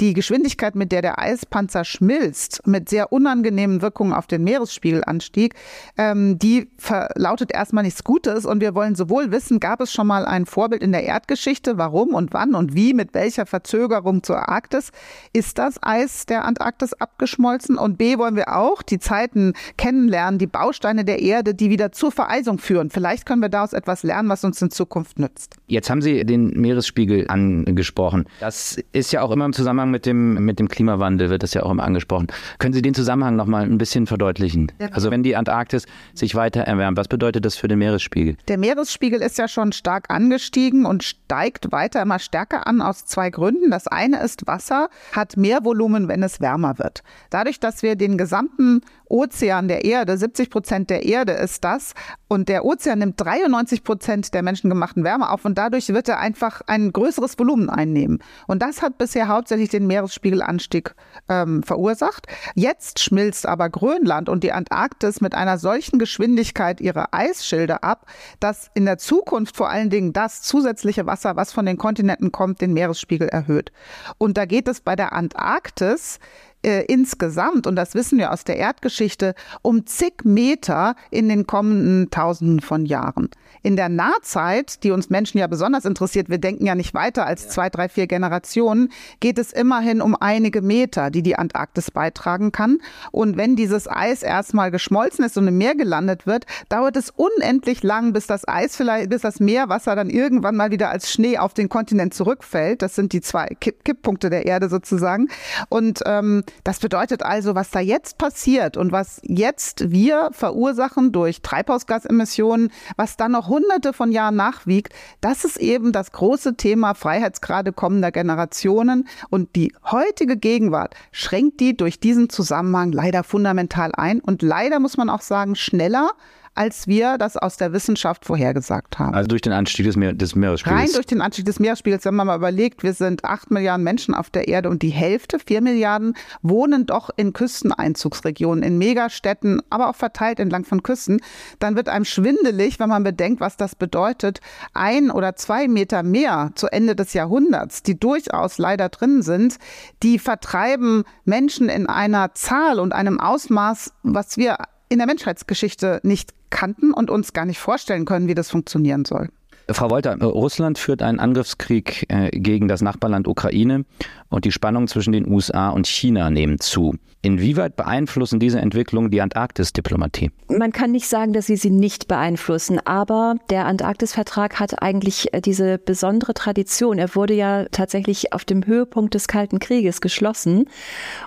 Die 0.01 0.13
Geschwindigkeit, 0.13 0.75
mit 0.75 0.91
der 0.91 1.03
der 1.03 1.21
Eispanzer 1.21 1.85
schmilzt, 1.85 2.67
mit 2.67 2.89
sehr 2.89 3.13
unangenehmen 3.13 3.81
Wirkungen 3.81 4.13
auf 4.13 4.27
den 4.27 4.43
Meeresspiegelanstieg, 4.43 5.55
ähm, 5.97 6.37
die 6.39 6.69
verlautet 6.79 7.53
erstmal 7.55 7.85
nichts 7.85 8.03
Gutes. 8.03 8.45
Und 8.45 8.61
wir 8.61 8.75
wollen 8.75 8.97
sowohl 8.97 9.31
wissen, 9.31 9.61
gab 9.61 9.81
es 9.81 9.93
schon 9.93 10.09
mal 10.09 10.27
ein 10.27 10.47
Vorbild 10.47 10.83
in 10.83 10.91
der 10.91 11.05
Erdgeschichte, 11.05 11.79
warum 11.79 12.13
und 12.13 12.33
wann 12.33 12.57
und 12.57 12.75
wie, 12.75 12.93
mit 12.93 13.15
welcher 13.15 13.47
Verzögerung 13.47 14.25
zur 14.25 14.49
Arktis 14.49 14.91
ist 15.33 15.59
das 15.59 15.81
Eis 15.81 16.27
der 16.27 16.45
Antarktis 16.45 16.93
abgeschmolzen? 16.95 17.79
Und 17.79 17.97
B 17.97 18.19
wollen 18.19 18.35
wir 18.35 18.57
auch 18.57 18.83
die 18.83 18.99
Zeiten 18.99 19.53
kennenlernen, 19.79 20.41
die 20.41 20.49
Bausteine 20.49 21.05
der 21.05 21.21
Erde, 21.21 21.55
die 21.55 21.71
wieder 21.71 21.93
zur 21.93 22.11
Vereisung 22.35 22.59
führen. 22.59 22.91
Vielleicht 22.91 23.27
können 23.27 23.43
wir 23.43 23.49
daraus 23.49 23.73
etwas 23.73 24.03
lernen, 24.03 24.29
was 24.29 24.45
uns 24.45 24.61
in 24.63 24.71
Zukunft 24.71 25.19
nützt. 25.19 25.57
Jetzt 25.67 25.91
haben 25.91 26.03
Sie 26.03 26.25
den 26.25 26.51
Meeresspiegel 26.51 27.27
angesprochen. 27.29 28.27
Das 28.41 28.79
ist 28.93 29.13
ja 29.13 29.23
auch 29.23 29.31
immer 29.31 29.45
im 29.45 29.53
Zusammenhang 29.53 29.65
Zusammenhang 29.65 29.91
mit 29.91 30.07
dem, 30.07 30.45
mit 30.45 30.59
dem 30.59 30.69
Klimawandel 30.69 31.31
wird 31.31 31.43
das 31.43 31.55
ja 31.55 31.63
auch 31.63 31.71
immer 31.71 31.85
angesprochen. 31.85 32.27
Können 32.59 32.75
Sie 32.75 32.83
den 32.83 32.95
Zusammenhang 32.95 33.35
noch 33.37 33.47
mal 33.47 33.63
ein 33.63 33.79
bisschen 33.79 34.07
verdeutlichen? 34.07 34.71
Also 34.93 35.11
wenn 35.11 35.23
die 35.23 35.37
Antarktis 35.37 35.87
sich 36.13 36.35
weiter 36.35 36.61
erwärmt, 36.61 36.99
was 36.99 37.09
bedeutet 37.09 37.45
das 37.45 37.57
für 37.57 37.67
den 37.67 37.79
Meeresspiegel? 37.79 38.37
Der 38.49 38.59
Meeresspiegel 38.59 39.23
ist 39.23 39.39
ja 39.39 39.49
schon 39.49 39.73
stark 39.73 40.11
angestiegen 40.11 40.87
und 40.87 41.03
steigt 41.03 41.73
weiter 41.73 42.03
immer 42.03 42.19
stärker 42.19 42.67
an 42.67 42.81
aus 42.81 43.07
zwei 43.07 43.31
Gründen. 43.31 43.71
Das 43.71 43.87
eine 43.87 44.23
ist, 44.23 44.47
Wasser 44.47 44.89
hat 45.13 45.37
mehr 45.37 45.65
Volumen, 45.65 46.09
wenn 46.09 46.23
es 46.23 46.41
wärmer 46.41 46.79
wird. 46.79 47.03
Dadurch, 47.31 47.59
dass 47.59 47.83
wir 47.83 47.97
den 47.97 48.19
gesamten 48.19 48.83
Ozean 49.09 49.69
der 49.69 49.85
Erde, 49.85 50.17
70 50.17 50.51
Prozent 50.51 50.91
der 50.91 51.05
Erde 51.05 51.33
ist 51.33 51.65
das. 51.65 51.95
Und 52.29 52.49
der 52.49 52.65
Ozean 52.65 52.99
nimmt 52.99 53.21
93 53.21 53.85
Prozent 53.85 54.35
der 54.35 54.43
menschengemachten 54.43 55.05
Wärme 55.05 55.31
auf 55.31 55.45
und 55.45 55.57
dadurch 55.57 55.89
wird 55.89 56.09
er 56.09 56.19
einfach 56.19 56.63
ein 56.67 56.93
größeres 56.93 57.39
Volumen 57.39 57.71
einnehmen. 57.71 58.23
Und 58.47 58.61
das 58.61 58.83
hat 58.83 58.99
bisher 58.99 59.29
hauptsächlich 59.29 59.69
den 59.69 59.87
Meeresspiegelanstieg 59.87 60.95
ähm, 61.29 61.63
verursacht. 61.63 62.27
Jetzt 62.55 63.01
schmilzt 63.01 63.47
aber 63.47 63.71
Grönland 63.71 64.29
und 64.29 64.43
die 64.43 64.53
Antarktis 64.53 65.21
mit 65.21 65.35
einer 65.35 65.59
solchen 65.59 65.99
Geschwindigkeit 65.99 66.81
ihre 66.81 67.13
Eisschilde 67.13 67.83
ab, 67.83 68.07
dass 68.41 68.71
in 68.75 68.85
der 68.85 68.99
Zukunft 68.99 69.57
vor 69.57 69.71
allen 69.71 69.91
Dingen 69.91 70.13
das 70.13 70.43
zusätzliche 70.43 71.07
Wasser, 71.07 71.37
was 71.37 71.53
von 71.53 71.67
den 71.67 71.79
Kontinenten 71.79 72.33
kommt, 72.33 72.61
den 72.61 72.73
Meeresspiegel 72.73 73.29
erhöht. 73.29 73.71
Und 74.19 74.37
da 74.37 74.45
geht 74.45 74.67
es 74.67 74.81
bei 74.81 74.97
der 74.97 75.13
Antarktis 75.13 76.19
äh, 76.65 76.85
insgesamt, 76.87 77.67
und 77.67 77.77
das 77.77 77.95
wissen 77.95 78.19
wir 78.19 78.33
aus 78.33 78.45
der 78.45 78.57
Erdgeschichte, 78.57 79.35
um 79.63 79.87
zig 79.87 80.25
Meter 80.25 80.97
in 81.11 81.29
den 81.29 81.47
kommenden 81.47 82.11
Tausenden 82.11 82.61
von 82.61 82.87
Jahren. 82.87 83.29
In 83.63 83.77
der 83.77 83.89
Nahzeit, 83.89 84.85
die 84.85 84.91
uns 84.91 85.09
Menschen 85.09 85.39
ja 85.39 85.47
besonders 85.47 85.87
interessiert, 85.87 86.29
wir 86.29 86.39
denken 86.39 86.67
ja 86.67 86.75
nicht 86.75 86.93
weiter 86.93 87.27
als 87.27 87.49
zwei, 87.49 87.71
drei, 87.71 87.89
vier 87.89 88.07
Generationen, 88.07 88.91
geht 89.21 89.39
es 89.39 89.53
immerhin 89.53 90.03
um 90.03 90.17
einige 90.21 90.61
Meter, 90.61 91.11
die 91.11 91.23
die 91.23 91.37
Antarktis 91.37 91.91
beitragen 91.91 92.53
kann. 92.53 92.79
Und 93.11 93.37
wenn 93.37 93.57
dieses 93.57 93.89
Eis 93.89 94.23
erstmal 94.23 94.71
geschmolzen 94.71 95.25
ist 95.25 95.39
und 95.39 95.49
im 95.49 95.57
Meer 95.57 95.75
gelandet 95.75 96.27
wird, 96.27 96.45
dauert 96.69 96.97
es 96.97 97.11
unendlich 97.11 97.83
lang, 97.83 98.13
bis 98.13 98.27
das 98.27 98.47
Eis 98.47 98.77
vielleicht, 98.77 99.09
bis 99.09 99.23
das 99.23 99.41
Meerwasser 99.41 99.97
dann 99.97 100.11
irgendwann 100.11 100.57
mal 100.57 100.71
wieder 100.71 100.91
als 100.91 101.11
Schnee 101.11 101.39
auf 101.39 101.55
den 101.55 101.69
Kontinent 101.69 102.13
zurückfällt. 102.13 102.83
Das 102.83 102.95
sind 102.95 103.13
die 103.13 103.21
zwei 103.21 103.47
Kipp 103.61 103.85
Kipppunkte 103.85 104.29
der 104.29 104.45
Erde 104.45 104.69
sozusagen. 104.69 105.29
Und 105.69 106.03
ähm, 106.05 106.43
das 106.63 106.79
bedeutet 106.79 107.23
also, 107.23 107.55
was 107.55 107.71
da 107.71 107.81
jetzt 107.81 108.19
passiert 108.19 108.77
und 108.77 108.93
was 108.93 109.21
jetzt 109.25 109.91
wir 109.91 110.31
verursachen 110.33 111.13
durch 111.13 111.43
Treibhausgasemissionen, 111.43 112.71
was 112.97 113.17
dann 113.17 113.33
noch 113.33 113.49
hunderte 113.49 113.93
von 113.93 114.13
Jahren 114.13 114.37
nachwiegt, 114.37 114.95
das 115.21 115.45
ist 115.45 115.57
eben 115.57 115.93
das 115.93 116.13
große 116.13 116.57
Thema 116.57 116.95
Freiheitsgrade 116.95 117.73
kommender 117.73 118.13
Generationen. 118.13 119.09
Und 119.31 119.57
die 119.57 119.75
heutige 119.91 120.37
Gegenwart 120.37 120.95
schränkt 121.13 121.61
die 121.61 121.77
durch 121.77 122.01
diesen 122.01 122.31
Zusammenhang 122.31 122.93
leider 122.93 123.25
fundamental 123.25 123.93
ein. 123.95 124.21
Und 124.21 124.43
leider 124.43 124.81
muss 124.81 124.97
man 124.97 125.11
auch 125.11 125.23
sagen, 125.23 125.57
schneller 125.57 126.13
als 126.55 126.87
wir 126.87 127.19
das 127.19 127.37
aus 127.37 127.57
der 127.57 127.73
Wissenschaft 127.73 128.25
vorhergesagt 128.25 128.99
haben. 128.99 129.15
Also 129.15 129.29
durch 129.29 129.43
den 129.43 129.53
Anstieg 129.53 129.87
des, 129.87 129.97
Meer, 129.97 130.13
des 130.13 130.35
Meeresspiegels? 130.35 130.81
Rein 130.81 130.93
durch 130.93 131.07
den 131.07 131.21
Anstieg 131.21 131.45
des 131.45 131.59
Meeresspiegels. 131.59 132.05
Wenn 132.05 132.15
man 132.15 132.27
mal 132.27 132.37
überlegt, 132.37 132.83
wir 132.83 132.93
sind 132.93 133.25
acht 133.25 133.51
Milliarden 133.51 133.83
Menschen 133.83 134.15
auf 134.15 134.31
der 134.31 134.49
Erde 134.49 134.71
und 134.71 134.83
die 134.83 134.91
Hälfte, 134.91 135.39
vier 135.39 135.61
Milliarden, 135.61 136.15
wohnen 136.43 136.87
doch 136.87 137.11
in 137.17 137.33
Küsteneinzugsregionen, 137.33 138.63
in 138.63 138.79
Megastädten, 138.79 139.63
aber 139.71 139.89
auch 139.89 139.97
verteilt 139.97 140.39
entlang 140.39 140.65
von 140.65 140.83
Küsten, 140.83 141.21
dann 141.59 141.77
wird 141.77 141.89
einem 141.89 142.05
schwindelig, 142.05 142.79
wenn 142.79 142.89
man 142.89 143.03
bedenkt, 143.03 143.41
was 143.41 143.57
das 143.57 143.75
bedeutet, 143.75 144.41
ein 144.73 145.11
oder 145.11 145.37
zwei 145.37 145.69
Meter 145.69 146.03
mehr 146.03 146.51
zu 146.55 146.69
Ende 146.69 146.95
des 146.95 147.15
Jahrhunderts, 147.15 147.83
die 147.83 147.99
durchaus 147.99 148.59
leider 148.59 148.89
drin 148.89 149.23
sind, 149.23 149.57
die 150.03 150.19
vertreiben 150.19 151.05
Menschen 151.25 151.69
in 151.69 151.87
einer 151.87 152.35
Zahl 152.35 152.79
und 152.79 152.93
einem 152.93 153.19
Ausmaß, 153.19 153.93
was 154.03 154.37
wir 154.37 154.59
in 154.89 154.99
der 154.99 155.07
Menschheitsgeschichte 155.07 156.01
nicht 156.03 156.35
kannten 156.51 156.93
und 156.93 157.11
uns 157.11 157.33
gar 157.33 157.45
nicht 157.45 157.59
vorstellen 157.59 158.05
können, 158.05 158.29
wie 158.29 158.35
das 158.35 158.51
funktionieren 158.51 159.05
soll. 159.05 159.29
Frau 159.71 159.91
Wolter, 159.91 160.17
Russland 160.21 160.79
führt 160.79 161.01
einen 161.01 161.21
Angriffskrieg 161.21 162.07
äh, 162.09 162.31
gegen 162.31 162.69
das 162.69 162.83
Nachbarland 162.83 163.27
Ukraine 163.27 163.85
und 164.29 164.45
die 164.45 164.53
Spannungen 164.53 164.89
zwischen 164.89 165.13
den 165.13 165.27
USA 165.27 165.71
und 165.71 165.87
China 165.87 166.31
nehmen 166.31 166.61
zu. 166.61 166.95
Inwieweit 167.23 167.77
beeinflussen 167.77 168.39
diese 168.39 168.61
Entwicklungen 168.61 169.11
die 169.11 169.23
Antarktis-Diplomatie? 169.23 170.31
Man 170.49 170.73
kann 170.73 170.91
nicht 170.91 171.09
sagen, 171.09 171.33
dass 171.33 171.47
sie 171.47 171.57
sie 171.57 171.71
nicht 171.71 172.07
beeinflussen, 172.07 172.79
aber 172.85 173.37
der 173.49 173.65
Antarktis-Vertrag 173.65 174.61
hat 174.61 174.83
eigentlich 174.83 175.33
äh, 175.33 175.41
diese 175.41 175.79
besondere 175.79 176.35
Tradition. 176.35 176.99
Er 176.99 177.15
wurde 177.15 177.33
ja 177.33 177.65
tatsächlich 177.71 178.35
auf 178.35 178.45
dem 178.45 178.67
Höhepunkt 178.67 179.15
des 179.15 179.29
Kalten 179.29 179.61
Krieges 179.61 180.03
geschlossen 180.03 180.67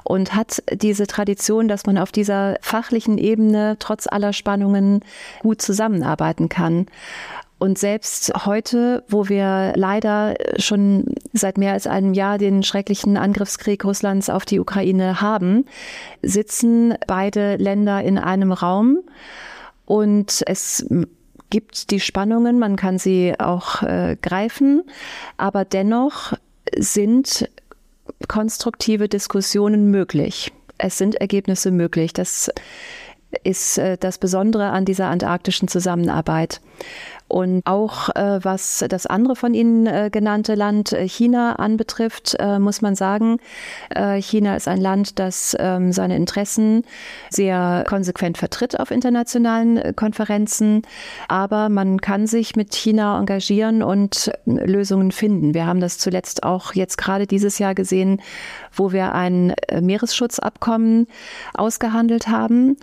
und 0.04 0.36
hat 0.36 0.62
diese 0.72 1.08
Tradition, 1.08 1.68
dass 1.68 1.88
man 1.88 1.98
auf 1.98 2.12
dieser 2.12 2.58
fachlichen 2.62 3.18
Ebene 3.18 3.78
trotz 3.80 4.06
aller 4.06 4.34
Spannungen 4.34 5.00
gut 5.42 5.64
zusammenarbeiten 5.64 6.50
kann. 6.50 6.86
Und 7.60 7.80
selbst 7.80 8.46
heute, 8.46 9.04
wo 9.08 9.30
wir 9.30 9.74
leider 9.76 10.36
schon 10.58 11.06
seit 11.34 11.58
mehr 11.58 11.74
als 11.74 11.88
einem 11.88 12.14
Jahr 12.14 12.38
den 12.38 12.62
schrecklichen 12.62 13.18
Angriffskrieg 13.18 13.84
Russlands 13.84 14.30
auf 14.30 14.46
die 14.46 14.60
Ukraine 14.60 15.22
haben, 15.22 15.66
sitzen 16.22 16.94
beide 17.08 17.56
Länder 17.56 18.04
in 18.04 18.20
einem 18.20 18.52
Raum 18.52 19.00
und 19.86 20.44
es 20.46 20.86
gibt 21.50 21.92
die 21.92 22.00
Spannungen, 22.00 22.60
man 22.60 22.76
kann 22.76 23.00
sie 23.00 23.34
auch 23.40 23.82
äh, 23.82 24.18
greifen, 24.22 24.84
aber 25.38 25.66
dennoch 25.66 26.34
sind 26.76 27.50
konstruktive 28.28 29.08
Diskussionen 29.08 29.90
möglich. 29.90 30.52
Es 30.78 30.98
sind 30.98 31.16
Ergebnisse 31.16 31.72
möglich. 31.72 32.14
Das 32.14 32.52
ist 33.44 33.78
äh, 33.78 33.98
das 33.98 34.18
Besondere 34.18 34.70
an 34.70 34.86
dieser 34.86 35.08
antarktischen 35.08 35.68
Zusammenarbeit. 35.68 36.62
Und 37.28 37.64
auch 37.66 38.10
äh, 38.16 38.40
was 38.44 38.86
das 38.88 39.06
andere 39.06 39.36
von 39.36 39.54
Ihnen 39.54 39.86
äh, 39.86 40.10
genannte 40.10 40.56
Land 40.56 40.94
äh, 40.94 41.08
China 41.08 41.54
anbetrifft, 41.58 42.38
äh, 42.40 42.58
muss 42.58 42.82
man 42.82 42.96
sagen, 42.96 43.40
äh, 43.90 44.22
China 44.22 44.56
ist 44.56 44.70
ein 44.70 44.80
Land, 44.80 45.20
das 45.20 45.56
ähm, 45.60 45.92
seine 45.92 46.16
Interessen 46.16 46.84
sehr 47.30 47.84
konsequent 47.88 48.38
vertritt 48.38 48.80
auf 48.80 48.92
internationalen 48.92 49.78
äh, 49.78 49.94
Konferenzen. 49.94 50.84
Aber 51.28 51.68
man 51.68 52.00
kann 52.00 52.28
sich 52.28 52.56
mit 52.56 52.74
China 52.74 53.20
engagieren 53.20 53.84
und 53.84 54.32
Lösungen 54.46 55.12
finden. 55.12 55.54
Wir 55.54 55.66
haben 55.66 55.82
das 55.82 55.98
zuletzt 55.98 56.44
auch 56.44 56.74
jetzt 56.76 56.98
gerade 56.98 57.28
dieses 57.28 57.60
Jahr 57.60 57.76
gesehen, 57.76 58.22
wo 58.72 58.94
wir 58.94 59.14
ein 59.14 59.54
Meeresschutzabkommen 59.82 61.08
ausgehandelt 61.54 62.28
haben. 62.28 62.78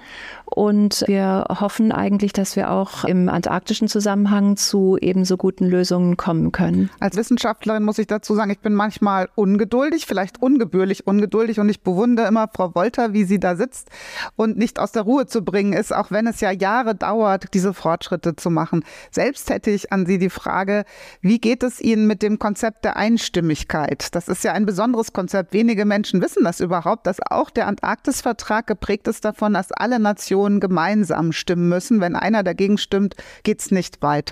Und 0.44 1.04
wir 1.06 1.46
hoffen 1.60 1.90
eigentlich, 1.92 2.32
dass 2.32 2.56
wir 2.56 2.70
auch 2.70 3.04
im 3.04 3.28
antarktischen 3.28 3.88
Zusammenhang 3.88 4.33
zu 4.56 4.98
ebenso 5.00 5.36
guten 5.36 5.66
Lösungen 5.66 6.16
kommen 6.16 6.52
können. 6.52 6.90
Als 7.00 7.16
Wissenschaftlerin 7.16 7.82
muss 7.82 7.98
ich 7.98 8.06
dazu 8.06 8.34
sagen, 8.34 8.50
ich 8.50 8.60
bin 8.60 8.74
manchmal 8.74 9.28
ungeduldig, 9.34 10.06
vielleicht 10.06 10.42
ungebührlich 10.42 11.06
ungeduldig 11.06 11.60
und 11.60 11.68
ich 11.68 11.82
bewundere 11.82 12.28
immer 12.28 12.48
Frau 12.54 12.74
Wolter, 12.74 13.12
wie 13.12 13.24
sie 13.24 13.38
da 13.38 13.56
sitzt 13.56 13.88
und 14.36 14.56
nicht 14.56 14.78
aus 14.78 14.92
der 14.92 15.02
Ruhe 15.02 15.26
zu 15.26 15.42
bringen 15.42 15.72
ist, 15.72 15.94
auch 15.94 16.10
wenn 16.10 16.26
es 16.26 16.40
ja 16.40 16.50
Jahre 16.50 16.94
dauert, 16.94 17.54
diese 17.54 17.74
Fortschritte 17.74 18.36
zu 18.36 18.50
machen. 18.50 18.84
Selbst 19.10 19.50
hätte 19.50 19.70
ich 19.70 19.92
an 19.92 20.06
Sie 20.06 20.18
die 20.18 20.30
Frage, 20.30 20.84
wie 21.20 21.38
geht 21.38 21.62
es 21.62 21.80
Ihnen 21.80 22.06
mit 22.06 22.22
dem 22.22 22.38
Konzept 22.38 22.84
der 22.84 22.96
Einstimmigkeit? 22.96 24.14
Das 24.14 24.28
ist 24.28 24.44
ja 24.44 24.52
ein 24.52 24.66
besonderes 24.66 25.12
Konzept. 25.12 25.52
Wenige 25.52 25.84
Menschen 25.84 26.20
wissen 26.22 26.44
das 26.44 26.60
überhaupt, 26.60 27.06
dass 27.06 27.18
auch 27.20 27.50
der 27.50 27.66
Antarktisvertrag 27.66 28.66
geprägt 28.66 29.08
ist 29.08 29.24
davon, 29.24 29.54
dass 29.54 29.72
alle 29.72 29.98
Nationen 29.98 30.24
Nationen 30.24 30.60
gemeinsam 30.60 31.32
stimmen 31.32 31.68
müssen. 31.68 32.00
Wenn 32.00 32.16
einer 32.16 32.42
dagegen 32.42 32.78
stimmt, 32.78 33.14
geht 33.42 33.60
es 33.60 33.70
nicht 33.70 34.02
weiter. 34.02 34.23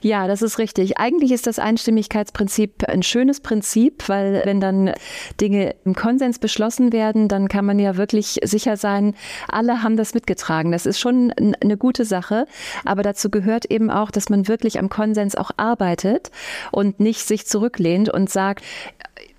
Ja, 0.00 0.26
das 0.26 0.42
ist 0.42 0.58
richtig. 0.58 0.98
Eigentlich 0.98 1.32
ist 1.32 1.46
das 1.46 1.58
Einstimmigkeitsprinzip 1.58 2.84
ein 2.88 3.02
schönes 3.02 3.40
Prinzip, 3.40 4.08
weil 4.08 4.42
wenn 4.44 4.60
dann 4.60 4.92
Dinge 5.40 5.74
im 5.84 5.94
Konsens 5.94 6.38
beschlossen 6.38 6.92
werden, 6.92 7.28
dann 7.28 7.48
kann 7.48 7.64
man 7.64 7.78
ja 7.78 7.96
wirklich 7.96 8.40
sicher 8.44 8.76
sein, 8.76 9.14
alle 9.48 9.82
haben 9.82 9.96
das 9.96 10.14
mitgetragen. 10.14 10.72
Das 10.72 10.86
ist 10.86 10.98
schon 10.98 11.32
eine 11.32 11.76
gute 11.76 12.04
Sache. 12.04 12.46
Aber 12.84 13.02
dazu 13.02 13.30
gehört 13.30 13.66
eben 13.66 13.90
auch, 13.90 14.10
dass 14.10 14.28
man 14.28 14.48
wirklich 14.48 14.78
am 14.78 14.88
Konsens 14.88 15.34
auch 15.34 15.50
arbeitet 15.56 16.30
und 16.72 17.00
nicht 17.00 17.26
sich 17.26 17.46
zurücklehnt 17.46 18.08
und 18.08 18.30
sagt, 18.30 18.62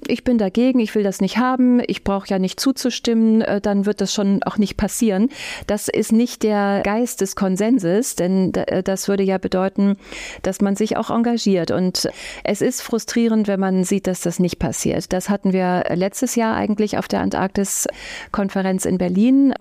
ich 0.09 0.23
bin 0.23 0.37
dagegen, 0.37 0.79
ich 0.79 0.93
will 0.95 1.03
das 1.03 1.21
nicht 1.21 1.37
haben, 1.37 1.81
ich 1.85 2.03
brauche 2.03 2.27
ja 2.27 2.39
nicht 2.39 2.59
zuzustimmen, 2.59 3.41
äh, 3.41 3.61
dann 3.61 3.85
wird 3.85 4.01
das 4.01 4.13
schon 4.13 4.43
auch 4.43 4.57
nicht 4.57 4.77
passieren. 4.77 5.29
Das 5.67 5.87
ist 5.87 6.11
nicht 6.11 6.43
der 6.43 6.81
Geist 6.83 7.21
des 7.21 7.35
Konsenses, 7.35 8.15
denn 8.15 8.53
äh, 8.53 8.83
das 8.83 9.07
würde 9.07 9.23
ja 9.23 9.37
bedeuten, 9.37 9.97
dass 10.41 10.61
man 10.61 10.75
sich 10.75 10.97
auch 10.97 11.09
engagiert. 11.09 11.71
Und 11.71 12.09
es 12.43 12.61
ist 12.61 12.81
frustrierend, 12.81 13.47
wenn 13.47 13.59
man 13.59 13.83
sieht, 13.83 14.07
dass 14.07 14.21
das 14.21 14.39
nicht 14.39 14.59
passiert. 14.59 15.13
Das 15.13 15.29
hatten 15.29 15.53
wir 15.53 15.83
letztes 15.93 16.35
Jahr 16.35 16.55
eigentlich 16.55 16.97
auf 16.97 17.07
der 17.07 17.21
Antarktis-Konferenz 17.21 18.85
in 18.85 18.97
Berlin 18.97 19.53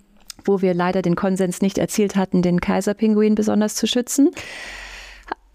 wo 0.44 0.62
wir 0.62 0.74
leider 0.74 1.02
den 1.02 1.16
Konsens 1.16 1.60
nicht 1.60 1.76
erzielt 1.76 2.14
hatten, 2.14 2.40
den 2.40 2.60
Kaiserpinguin 2.60 3.34
besonders 3.34 3.74
zu 3.74 3.88
schützen. 3.88 4.30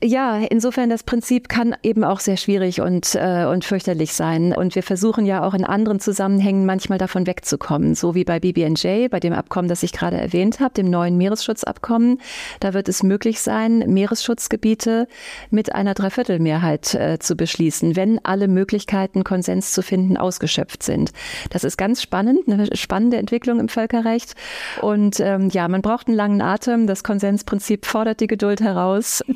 Ja, 0.04 0.40
insofern 0.40 0.90
das 0.90 1.04
Prinzip 1.04 1.48
kann 1.48 1.76
eben 1.84 2.04
auch 2.04 2.22
sehr 2.22 2.36
schwierig 2.36 2.82
und, 2.82 3.14
äh, 3.14 3.46
und 3.46 3.64
fürchterlich 3.64 4.14
sein. 4.14 4.52
Und 4.52 4.74
wir 4.74 4.82
versuchen 4.82 5.28
ja 5.28 5.46
auch 5.46 5.54
in 5.54 5.64
anderen 5.64 6.00
Zusammenhängen 6.00 6.66
manchmal 6.66 6.98
davon 6.98 7.28
wegzukommen. 7.28 7.94
So 7.94 8.16
wie 8.16 8.24
bei 8.24 8.40
BBNJ, 8.40 9.10
bei 9.10 9.20
dem 9.20 9.34
Abkommen, 9.34 9.70
das 9.70 9.84
ich 9.84 9.92
gerade 9.92 10.18
erwähnt 10.18 10.60
habe, 10.60 10.74
dem 10.74 10.90
neuen 10.90 11.18
Meeresschutzabkommen. 11.18 12.20
Da 12.62 12.74
wird 12.74 12.90
es 12.90 13.04
möglich 13.04 13.42
sein, 13.42 13.84
Meeresschutzgebiete 13.88 15.08
mit 15.52 15.76
einer 15.76 15.94
Dreiviertelmehrheit 15.94 16.96
äh, 16.96 17.20
zu 17.20 17.36
beschließen, 17.36 17.96
wenn 17.96 18.26
alle 18.26 18.48
Möglichkeiten, 18.48 19.24
Konsens 19.24 19.72
zu 19.72 19.84
finden, 19.84 20.18
ausgeschöpft 20.18 20.82
sind. 20.82 21.12
Das 21.52 21.64
ist 21.64 21.78
ganz 21.78 22.02
spannend, 22.02 22.40
eine 22.48 22.76
spannende 22.76 23.18
Entwicklung 23.18 23.60
im 23.60 23.70
Völkerrecht. 23.70 24.34
Und 24.82 25.20
ähm, 25.20 25.50
ja, 25.50 25.68
man 25.68 25.84
braucht 25.84 26.08
einen 26.08 26.18
langen 26.18 26.42
Atem. 26.42 26.88
Das 26.88 27.04
Konsensprinzip 27.04 27.86
fordert 27.86 28.20
die 28.20 28.28
Geduld 28.28 28.62
heraus. 28.62 29.24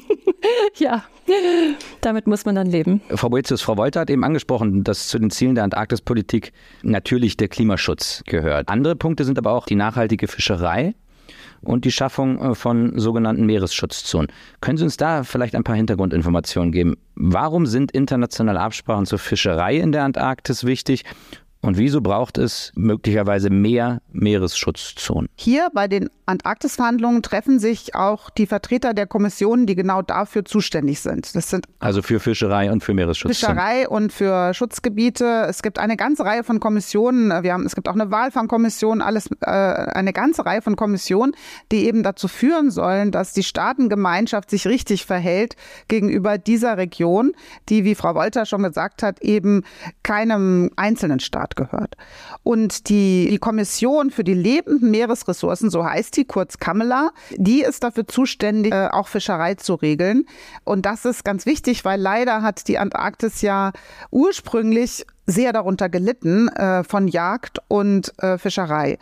ja, 0.75 1.03
damit 2.01 2.27
muss 2.27 2.45
man 2.45 2.55
dann 2.55 2.67
leben. 2.67 3.01
Frau 3.09 3.29
Boetius, 3.29 3.61
Frau 3.61 3.77
Wolter 3.77 4.01
hat 4.01 4.09
eben 4.09 4.23
angesprochen, 4.23 4.83
dass 4.83 5.07
zu 5.07 5.19
den 5.19 5.29
Zielen 5.29 5.55
der 5.55 5.63
Antarktispolitik 5.63 6.53
natürlich 6.83 7.37
der 7.37 7.47
Klimaschutz 7.47 8.23
gehört. 8.25 8.69
Andere 8.69 8.95
Punkte 8.95 9.23
sind 9.23 9.37
aber 9.37 9.51
auch 9.51 9.65
die 9.65 9.75
nachhaltige 9.75 10.27
Fischerei 10.27 10.93
und 11.61 11.85
die 11.85 11.91
Schaffung 11.91 12.39
äh, 12.39 12.55
von 12.55 12.97
sogenannten 12.97 13.45
Meeresschutzzonen. 13.45 14.31
Können 14.61 14.77
Sie 14.77 14.83
uns 14.83 14.97
da 14.97 15.23
vielleicht 15.23 15.55
ein 15.55 15.63
paar 15.63 15.75
Hintergrundinformationen 15.75 16.71
geben? 16.71 16.95
Warum 17.15 17.65
sind 17.65 17.91
internationale 17.91 18.59
Absprachen 18.59 19.05
zur 19.05 19.19
Fischerei 19.19 19.77
in 19.77 19.91
der 19.91 20.03
Antarktis 20.03 20.63
wichtig 20.63 21.03
und 21.65 21.77
wieso 21.79 21.99
braucht 21.99 22.37
es 22.37 22.71
möglicherweise 22.75 23.49
mehr 23.49 24.01
Meeresschutzzonen? 24.11 25.29
Hier 25.35 25.69
bei 25.73 25.87
den 25.87 26.09
Antarktisverhandlungen 26.27 27.23
treffen 27.23 27.59
sich 27.59 27.95
auch 27.95 28.29
die 28.29 28.45
Vertreter 28.45 28.93
der 28.93 29.07
Kommissionen, 29.07 29.65
die 29.65 29.75
genau 29.75 30.01
dafür 30.01 30.45
zuständig 30.45 30.99
sind. 30.99 31.35
Das 31.35 31.49
sind 31.49 31.65
also 31.79 32.01
für 32.01 32.19
Fischerei 32.19 32.71
und 32.71 32.83
für 32.83 32.93
Meeresschutzzonen. 32.93 33.57
Fischerei 33.57 33.87
und 33.87 34.13
für 34.13 34.53
Schutzgebiete. 34.53 35.45
Es 35.47 35.63
gibt 35.63 35.79
eine 35.79 35.97
ganze 35.97 36.25
Reihe 36.25 36.43
von 36.43 36.59
Kommissionen. 36.59 37.29
Wir 37.43 37.53
haben, 37.53 37.65
es 37.65 37.75
gibt 37.75 37.89
auch 37.89 37.93
eine 37.93 38.11
Walfangkommission, 38.11 39.01
alles 39.01 39.29
äh, 39.41 39.49
eine 39.49 40.13
ganze 40.13 40.45
Reihe 40.45 40.61
von 40.61 40.75
Kommissionen, 40.75 41.33
die 41.71 41.85
eben 41.85 42.03
dazu 42.03 42.27
führen 42.27 42.69
sollen, 42.69 43.11
dass 43.11 43.33
die 43.33 43.43
Staatengemeinschaft 43.43 44.51
sich 44.51 44.67
richtig 44.67 45.05
verhält 45.05 45.55
gegenüber 45.87 46.37
dieser 46.37 46.77
Region, 46.77 47.33
die, 47.69 47.83
wie 47.85 47.95
Frau 47.95 48.13
Wolter 48.13 48.45
schon 48.45 48.63
gesagt 48.63 49.03
hat, 49.03 49.21
eben 49.21 49.63
keinem 50.03 50.71
einzelnen 50.75 51.19
Staat 51.19 51.54
gehört. 51.55 51.95
Und 52.43 52.89
die, 52.89 53.27
die 53.29 53.37
Kommission 53.37 54.11
für 54.11 54.23
die 54.23 54.33
lebenden 54.33 54.91
Meeresressourcen, 54.91 55.69
so 55.69 55.85
heißt 55.85 56.17
die, 56.17 56.25
kurz 56.25 56.57
Kamela, 56.57 57.11
die 57.35 57.61
ist 57.61 57.83
dafür 57.83 58.07
zuständig, 58.07 58.73
äh, 58.73 58.89
auch 58.91 59.07
Fischerei 59.07 59.55
zu 59.55 59.75
regeln. 59.75 60.25
Und 60.63 60.85
das 60.85 61.05
ist 61.05 61.23
ganz 61.23 61.45
wichtig, 61.45 61.85
weil 61.85 61.99
leider 61.99 62.41
hat 62.41 62.67
die 62.67 62.77
Antarktis 62.77 63.41
ja 63.41 63.71
ursprünglich 64.11 65.05
sehr 65.25 65.53
darunter 65.53 65.89
gelitten 65.89 66.49
äh, 66.49 66.83
von 66.83 67.07
Jagd 67.07 67.59
und 67.67 68.13
äh, 68.21 68.37
Fischerei. 68.37 68.97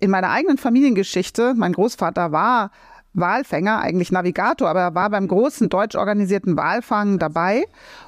In 0.00 0.10
meiner 0.10 0.30
eigenen 0.30 0.58
Familiengeschichte, 0.58 1.54
mein 1.56 1.72
Großvater 1.72 2.30
war 2.30 2.70
Walfänger, 3.14 3.80
eigentlich 3.80 4.12
Navigator, 4.12 4.68
aber 4.68 4.80
er 4.80 4.94
war 4.94 5.08
beim 5.08 5.28
großen 5.28 5.68
deutsch 5.68 5.94
organisierten 5.94 6.56
Walfang 6.56 7.18
dabei 7.18 7.64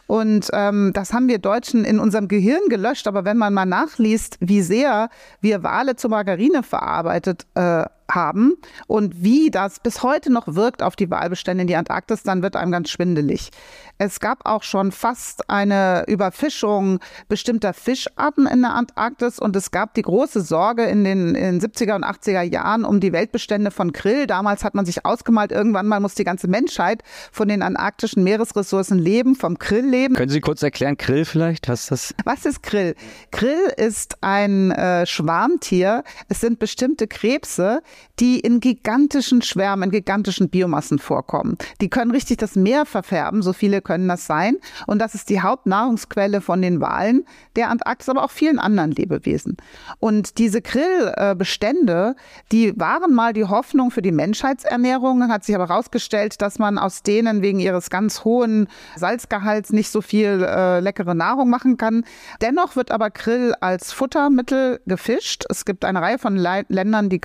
Und 0.07 0.49
ähm, 0.53 0.93
das 0.95 1.13
haben 1.13 1.29
wir 1.29 1.39
Deutschen 1.39 1.85
in 1.85 1.99
unserem 1.99 2.29
Gehirn 2.29 2.69
gelöscht. 2.69 3.09
Aber 3.09 3.25
wenn 3.25 3.37
man 3.37 3.53
mal 3.53 3.67
nachliest, 3.67 4.37
wie 4.41 4.63
sehr 4.63 5.09
wir 5.41 5.63
Wale 5.63 5.97
zu 5.97 6.09
Margarine 6.09 6.63
verarbeitet 6.63 7.47
äh, 7.55 7.85
haben 8.11 8.55
und 8.87 9.23
wie 9.23 9.51
das 9.51 9.81
bis 9.81 10.03
heute 10.03 10.33
noch 10.33 10.47
wirkt 10.47 10.83
auf 10.83 10.97
die 10.97 11.11
Walbestände 11.11 11.63
in 11.63 11.69
die 11.69 11.77
Antarktis, 11.77 12.23
dann 12.23 12.43
wird 12.43 12.57
einem 12.57 12.73
ganz 12.73 12.91
schwindelig. 12.91 13.51
Es 13.99 14.21
gab 14.21 14.45
auch 14.45 14.63
schon 14.63 14.93
fast 14.93 15.49
eine 15.49 16.05
Überfischung 16.07 17.01
bestimmter 17.29 17.73
Fischarten 17.73 18.47
in 18.47 18.63
der 18.63 18.75
Antarktis 18.75 19.39
und 19.39 19.57
es 19.57 19.71
gab 19.71 19.95
die 19.95 20.03
große 20.03 20.43
Sorge 20.43 20.85
in 20.85 21.05
den, 21.05 21.35
in 21.35 21.59
den 21.59 21.61
70er 21.61 21.95
und 21.95 22.05
80er 22.05 22.43
Jahren 22.43 22.85
um 22.85 23.01
die 23.01 23.13
Weltbestände 23.13 23.71
von 23.71 23.93
Krill. 23.93 24.27
Damals 24.27 24.65
hat 24.65 24.75
man 24.75 24.85
sich 24.85 25.07
ausgemalt, 25.07 25.51
irgendwann 25.51 25.87
mal 25.87 26.01
muss 26.01 26.15
die 26.15 26.25
ganze 26.25 26.49
Menschheit 26.49 27.03
von 27.33 27.49
den 27.49 27.63
antarktischen 27.63 28.23
Meeresressourcen 28.23 28.99
leben, 28.99 29.35
vom 29.35 29.59
Krill 29.59 29.87
leben. 29.87 30.15
Können 30.15 30.31
Sie 30.31 30.41
kurz 30.41 30.63
erklären, 30.63 30.99
Krill 30.99 31.25
vielleicht? 31.25 31.69
Was 31.69 31.83
ist 31.83 31.91
das? 31.91 32.15
Was 32.25 32.45
ist 32.45 32.63
Krill? 32.63 32.95
Krill 33.31 33.73
ist 33.77 34.23
ein 34.23 34.73
äh, 34.73 35.07
Schwarmtier. 35.07 36.05
Es 36.29 36.41
sind 36.41 36.59
bestimmte 36.59 37.07
Krebse, 37.07 37.83
die 38.19 38.41
in 38.41 38.61
gigantischen 38.61 39.43
Schwärmen, 39.43 39.85
in 39.85 39.91
gigantischen 39.91 40.49
Biomassen 40.49 40.99
vorkommen. 40.99 41.59
Die 41.81 41.91
können 41.91 42.11
richtig 42.11 42.39
das 42.39 42.57
Meer 42.57 42.87
verfärben, 42.87 43.43
so 43.43 43.53
viele 43.53 43.83
können 43.83 44.09
das 44.09 44.27
sein. 44.27 44.57
Und 44.87 45.01
das 45.01 45.15
ist 45.15 45.29
die 45.29 45.41
Hauptnahrungsquelle 45.41 46.41
von 46.41 46.63
den 46.63 46.81
Walen 46.81 47.25
der 47.57 47.71
Antarktis, 47.71 48.09
aber 48.09 48.25
auch 48.25 48.31
vielen 48.31 48.59
anderen 48.59 48.93
Lebewesen. 48.93 49.57
Und 49.99 50.39
diese 50.39 50.63
Krillbestände, 50.63 52.17
die 52.53 52.79
waren 52.79 53.15
mal 53.15 53.33
die 53.33 53.45
Hoffnung 53.45 53.91
für 53.91 54.03
die 54.03 54.13
Menschheitsernährung, 54.13 55.29
hat 55.29 55.45
sich 55.45 55.55
aber 55.55 55.69
herausgestellt, 55.69 56.41
dass 56.41 56.59
man 56.59 56.79
aus 56.79 57.03
denen 57.03 57.43
wegen 57.43 57.59
ihres 57.59 57.91
ganz 57.91 58.25
hohen 58.25 58.69
Salzgehalts 58.97 59.73
nicht 59.73 59.91
so 59.91 60.01
viel 60.01 60.43
äh, 60.43 60.81
leckere 60.81 61.15
Nahrung 61.15 61.51
machen 61.51 61.77
kann. 61.77 62.05
Dennoch 62.41 62.77
wird 62.77 62.91
aber 62.91 63.11
Krill 63.11 63.55
als 63.61 63.93
Futtermittel 63.93 64.81
gefischt. 64.87 65.45
Es 65.49 65.65
gibt 65.65 65.85
eine 65.85 66.01
Reihe 66.01 66.19
von 66.19 66.37
Le 66.37 66.65
Ländern, 66.69 67.09
die 67.09 67.19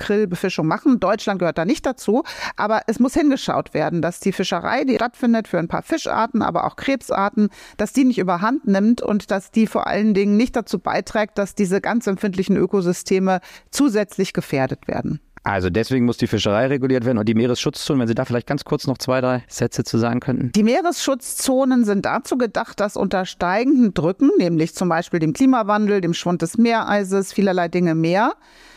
Krillbefischung 0.62 0.66
machen. 0.66 1.00
Deutschland 1.00 1.38
gehört 1.38 1.58
da 1.58 1.64
nicht 1.64 1.84
dazu. 1.86 2.22
Aber 2.56 2.82
es 2.86 2.98
muss 2.98 3.14
hingeschaut 3.14 3.74
werden, 3.74 4.02
dass 4.02 4.20
die 4.20 4.32
Fischerei, 4.32 4.84
die 4.84 4.96
stattfindet 4.96 5.48
für 5.48 5.58
ein 5.58 5.68
paar 5.68 5.82
Fischarten, 5.82 6.42
aber 6.42 6.64
auch 6.64 6.76
Krebsarten, 6.76 7.48
dass 7.76 7.92
die 7.92 8.04
nicht 8.04 8.18
überhand 8.18 8.66
nimmt 8.66 9.02
und 9.02 9.30
dass 9.30 9.50
die 9.50 9.66
vor 9.66 9.86
allen 9.86 10.14
Dingen 10.14 10.36
nicht 10.36 10.56
dazu 10.56 10.78
beiträgt, 10.78 11.38
dass 11.38 11.54
diese 11.54 11.80
ganz 11.80 12.06
empfindlichen 12.06 12.56
Ökosysteme 12.56 13.40
zusätzlich 13.70 14.32
gefährdet 14.32 14.88
werden. 14.88 15.20
Also 15.44 15.70
deswegen 15.70 16.04
muss 16.04 16.18
die 16.18 16.28
Fischerei 16.28 16.68
reguliert 16.68 17.04
werden 17.04 17.18
und 17.18 17.28
die 17.28 17.34
Meeresschutzzonen, 17.34 18.00
wenn 18.00 18.06
Sie 18.06 18.14
da 18.14 18.24
vielleicht 18.24 18.46
ganz 18.46 18.64
kurz 18.64 18.86
noch 18.86 18.96
zwei, 18.98 19.20
drei 19.20 19.42
Sätze 19.48 19.82
zu 19.82 19.98
sagen 19.98 20.20
könnten. 20.20 20.52
Die 20.52 20.62
Meeresschutzzonen 20.62 21.84
sind 21.84 22.06
dazu 22.06 22.38
gedacht, 22.38 22.78
dass 22.78 22.96
unter 22.96 23.26
steigenden 23.26 23.92
Drücken, 23.92 24.30
nämlich 24.38 24.76
zum 24.76 24.88
Beispiel 24.88 25.18
dem 25.18 25.32
Klimawandel, 25.32 26.00
dem 26.00 26.14
Schwund 26.14 26.42
des 26.42 26.58
Meereises, 26.58 27.32
vielerlei 27.32 27.66
Dinge 27.66 27.96
mehr, 27.96 28.34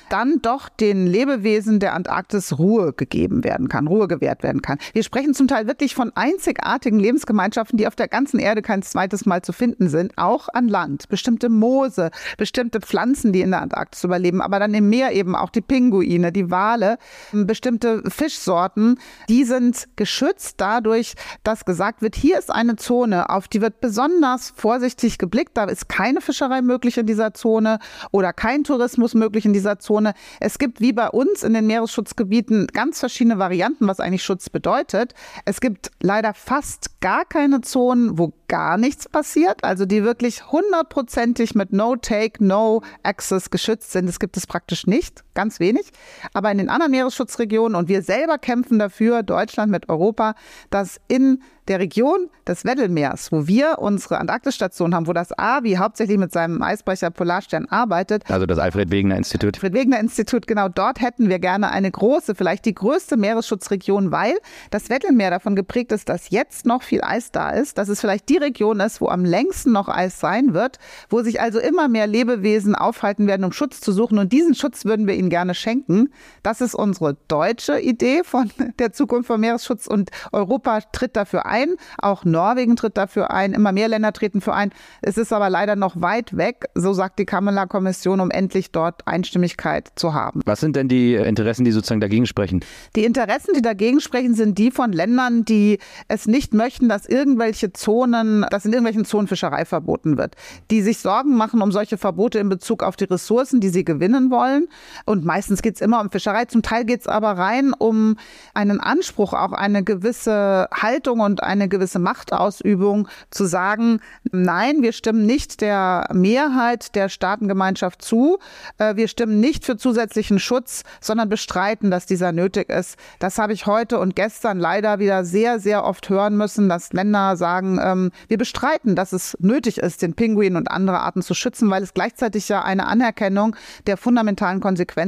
dann 0.10 0.42
doch 0.42 0.70
den 0.70 1.08
Lebewesen 1.08 1.80
der 1.80 1.94
Antarktis 1.94 2.58
Ruhe 2.58 2.94
gegeben 2.94 3.44
werden 3.44 3.70
kann, 3.70 3.88
Ruhe 3.88 4.08
gewährt 4.08 4.44
werden 4.44 4.62
kann. 4.62 4.78
Wir 4.94 5.04
sprechen 5.04 5.34
zum 5.34 5.48
Teil 5.48 5.68
wirklich 5.68 5.96
von 5.96 6.12
einzigartigen 6.16 7.00
Lebensgemeinschaften, 7.00 7.78
die 7.78 7.88
auf 7.88 7.96
der 7.96 8.08
ganzen 8.08 8.40
Erde 8.40 8.62
kein 8.62 8.82
zweites 8.82 9.26
Mal 9.26 9.42
zu 9.42 9.54
finden 9.54 9.90
sind, 9.90 10.14
auch 10.18 10.50
an 10.54 10.68
Land. 10.68 11.10
Bestimmte 11.10 11.50
Moose, 11.50 12.12
bestimmte 12.38 12.82
Pflanzen, 12.82 13.34
die 13.34 13.42
in 13.42 13.52
der 13.52 13.62
Antarktis 13.62 14.04
überleben, 14.04 14.42
aber 14.42 14.60
dann 14.60 14.74
im 14.74 14.90
Meer 14.90 15.14
eben 15.14 15.36
auch 15.36 15.50
die 15.50 15.62
Pinguine, 15.62 16.32
die 16.32 16.52
Wale, 16.52 16.98
bestimmte 17.32 18.04
Fischsorten, 18.10 19.00
die 19.30 19.44
sind 19.44 19.88
geschützt 19.96 20.56
dadurch, 20.58 21.16
dass 21.44 21.66
gesagt 21.66 22.02
wird, 22.02 22.16
hier 22.16 22.38
ist 22.38 22.52
eine 22.52 22.76
Zone, 22.76 23.30
auf 23.30 23.48
die 23.48 23.62
wird 23.62 23.82
besonders 23.82 24.54
vorsichtig 24.56 25.18
geblickt, 25.18 25.52
da 25.58 25.66
ist 25.66 25.90
keine 25.90 26.22
Fischerei 26.22 26.62
möglich 26.62 26.98
in 26.98 27.06
dieser 27.06 27.34
Zone 27.34 27.80
oder 28.12 28.34
kein 28.34 28.64
Tourismus 28.64 29.14
möglich 29.14 29.46
in 29.46 29.54
dieser 29.54 29.80
Zone 29.80 29.95
Schutzzone. 29.96 30.14
Es 30.40 30.58
gibt 30.58 30.82
wie 30.82 30.94
bei 30.94 31.10
uns 31.10 31.44
in 31.44 31.54
den 31.54 31.68
Meeresschutzgebieten 31.68 32.68
ganz 32.68 33.00
verschiedene 33.00 33.40
Varianten, 33.40 33.88
was 33.88 34.00
eigentlich 34.00 34.24
Schutz 34.24 34.50
bedeutet. 34.50 35.14
Es 35.46 35.62
gibt 35.62 35.92
leider 36.02 36.34
fast 36.34 37.00
gar 37.02 37.26
keine 37.26 37.62
Zonen, 37.62 38.18
wo 38.18 38.34
gar 38.48 38.78
nichts 38.78 39.10
passiert, 39.10 39.64
also 39.64 39.86
die 39.86 40.04
wirklich 40.04 40.52
hundertprozentig 40.52 41.56
mit 41.56 41.74
No-Take, 41.74 42.44
No-Access 42.44 43.50
geschützt 43.50 43.92
sind. 43.92 44.08
Das 44.08 44.20
gibt 44.20 44.38
es 44.38 44.48
praktisch 44.48 44.86
nicht, 44.88 45.24
ganz 45.36 45.60
wenig. 45.60 45.92
Aber 46.34 46.52
in 46.52 46.58
den 46.58 46.70
anderen 46.70 46.92
Meeresschutzregionen 46.92 47.76
und 47.76 47.88
wir 47.88 48.02
selber 48.02 48.38
kämpfen 48.38 48.80
dafür, 48.80 49.22
Deutschland 49.24 49.72
mit 49.72 49.90
Europa, 49.90 50.34
dass 50.70 51.00
in 51.08 51.42
der 51.68 51.80
Region 51.80 52.30
des 52.48 52.64
Weddellmeers, 52.64 53.32
wo 53.32 53.48
wir 53.48 53.80
unsere 53.80 54.20
Antarktisstation 54.20 54.94
haben, 54.94 55.08
wo 55.08 55.14
das 55.14 55.38
AVI 55.38 55.76
hauptsächlich 55.76 56.18
mit 56.18 56.32
seinem 56.32 56.62
Eisbrecher 56.62 57.10
Polarstern 57.10 57.66
arbeitet. 57.66 58.24
Also 58.30 58.46
das 58.46 58.60
Alfred 58.60 58.92
Wegener 58.92 59.18
Institut. 59.18 59.56
Alfred 59.56 59.74
Wegener 59.74 60.00
Institut, 60.00 60.46
genau 60.46 60.70
dort 60.70 61.02
hätten 61.02 61.30
wir 61.30 61.40
gerne 61.40 61.72
eine 61.72 61.90
große, 61.90 62.36
vielleicht 62.36 62.66
die 62.66 62.76
größte 62.76 63.18
Meeresschutzregion, 63.18 64.12
weil 64.12 64.36
das 64.70 64.90
Weddellmeer 64.90 65.32
davon 65.32 65.56
geprägt 65.56 65.92
ist, 65.92 66.08
dass 66.08 66.30
jetzt 66.30 66.66
noch 66.66 66.84
viel 66.84 67.02
Eis 67.04 67.32
da 67.32 67.50
ist, 67.50 67.78
dass 67.78 67.90
es 67.90 68.00
vielleicht 68.00 68.30
die 68.30 68.38
Region 68.38 68.80
ist, 68.80 69.02
wo 69.02 69.08
am 69.08 69.26
längsten 69.26 69.72
noch 69.72 69.88
Eis 69.88 70.20
sein 70.20 70.54
wird, 70.54 70.78
wo 71.10 71.24
sich 71.24 71.42
also 71.42 71.60
immer 71.60 71.88
mehr 71.88 72.06
Lebewesen 72.06 72.76
aufhalten 72.76 73.26
werden, 73.26 73.44
um 73.44 73.52
Schutz 73.52 73.82
zu 73.82 73.92
suchen. 73.92 74.20
Und 74.20 74.32
diesen 74.32 74.54
Schutz 74.54 74.86
würden 74.86 75.08
wir 75.08 75.16
ihnen 75.16 75.25
gerne 75.30 75.54
schenken. 75.54 76.10
Das 76.44 76.62
ist 76.62 76.76
unsere 76.76 77.18
deutsche 77.28 77.80
Idee 77.80 78.22
von 78.24 78.52
der 78.80 78.94
Zukunft 78.94 79.28
von 79.28 79.40
Meeresschutz 79.40 79.88
und 79.88 80.10
Europa 80.32 80.82
tritt 80.92 81.16
dafür 81.16 81.46
ein. 81.46 81.76
Auch 81.98 82.26
Norwegen 82.26 82.76
tritt 82.76 82.98
dafür 82.98 83.32
ein. 83.32 83.54
Immer 83.54 83.72
mehr 83.72 83.88
Länder 83.88 84.14
treten 84.14 84.42
für 84.42 84.54
ein. 84.54 84.72
Es 85.02 85.18
ist 85.18 85.34
aber 85.34 85.50
leider 85.50 85.76
noch 85.76 86.02
weit 86.02 86.36
weg, 86.38 86.66
so 86.76 86.94
sagt 86.94 87.20
die 87.20 87.26
Kamala-Kommission, 87.26 88.20
um 88.20 88.32
endlich 88.32 88.72
dort 88.72 89.08
Einstimmigkeit 89.08 89.92
zu 89.96 90.14
haben. 90.14 90.42
Was 90.46 90.60
sind 90.60 90.76
denn 90.76 90.88
die 90.88 91.16
Interessen, 91.16 91.66
die 91.66 91.72
sozusagen 91.72 92.02
dagegen 92.02 92.26
sprechen? 92.26 92.64
Die 92.96 93.06
Interessen, 93.06 93.54
die 93.56 93.62
dagegen 93.62 94.02
sprechen, 94.02 94.34
sind 94.34 94.58
die 94.58 94.72
von 94.72 94.92
Ländern, 94.92 95.46
die 95.46 95.80
es 96.08 96.28
nicht 96.28 96.54
möchten, 96.54 96.90
dass 96.90 97.06
irgendwelche 97.06 97.74
Zonen, 97.74 98.46
dass 98.50 98.66
in 98.66 98.72
irgendwelchen 98.74 99.06
Zonen 99.06 99.28
Fischerei 99.28 99.66
verboten 99.66 100.18
wird. 100.18 100.36
Die 100.72 100.82
sich 100.82 101.00
Sorgen 101.00 101.36
machen 101.36 101.62
um 101.62 101.72
solche 101.72 101.98
Verbote 101.98 102.40
in 102.40 102.50
Bezug 102.50 102.84
auf 102.84 102.96
die 102.96 103.06
Ressourcen, 103.06 103.60
die 103.60 103.70
sie 103.70 103.86
gewinnen 103.86 104.32
wollen. 104.32 104.68
Und 105.06 105.15
meistens 105.24 105.62
geht 105.62 105.76
es 105.76 105.82
immer 105.82 106.02
um 106.02 106.10
Fischerei. 106.10 106.46
Zum 106.46 106.64
Teil 106.64 106.84
geht 106.84 107.02
es 107.02 107.08
aber 107.08 107.38
rein 107.38 107.74
um 107.74 108.18
einen 108.54 108.80
Anspruch, 108.80 109.34
auch 109.34 109.54
eine 109.54 109.84
gewisse 109.84 110.68
Haltung 110.74 111.20
und 111.20 111.44
eine 111.44 111.70
gewisse 111.70 112.00
Machtausübung 112.00 113.08
zu 113.30 113.46
sagen, 113.46 114.00
nein, 114.32 114.82
wir 114.82 114.92
stimmen 114.92 115.26
nicht 115.26 115.62
der 115.62 116.08
Mehrheit 116.12 116.96
der 116.96 117.10
Staatengemeinschaft 117.10 118.02
zu, 118.02 118.40
äh, 118.78 118.96
wir 118.96 119.08
stimmen 119.08 119.40
nicht 119.40 119.66
für 119.66 119.78
zusätzlichen 119.78 120.40
Schutz, 120.40 120.84
sondern 121.00 121.30
bestreiten, 121.30 121.92
dass 121.92 122.06
dieser 122.06 122.32
nötig 122.32 122.70
ist. 122.70 122.98
Das 123.20 123.38
habe 123.38 123.54
ich 123.54 123.66
heute 123.68 124.00
und 124.00 124.16
gestern 124.16 124.60
leider 124.60 125.00
wieder 125.00 125.24
sehr, 125.24 125.60
sehr 125.60 125.86
oft 125.86 126.10
hören 126.10 126.36
müssen, 126.36 126.68
dass 126.70 126.92
Länder 126.94 127.38
sagen, 127.38 127.80
ähm, 127.82 128.12
wir 128.28 128.38
bestreiten, 128.38 128.96
dass 128.96 129.14
es 129.14 129.38
nötig 129.40 129.78
ist, 129.78 130.02
den 130.02 130.16
Pinguin 130.16 130.56
und 130.56 130.72
andere 130.72 131.00
Arten 131.00 131.22
zu 131.22 131.34
schützen, 131.34 131.70
weil 131.70 131.84
es 131.84 131.94
gleichzeitig 131.94 132.50
ja 132.50 132.64
eine 132.64 132.88
Anerkennung 132.88 133.56
der 133.88 133.98
fundamentalen 133.98 134.60
Konsequenzen 134.60 135.05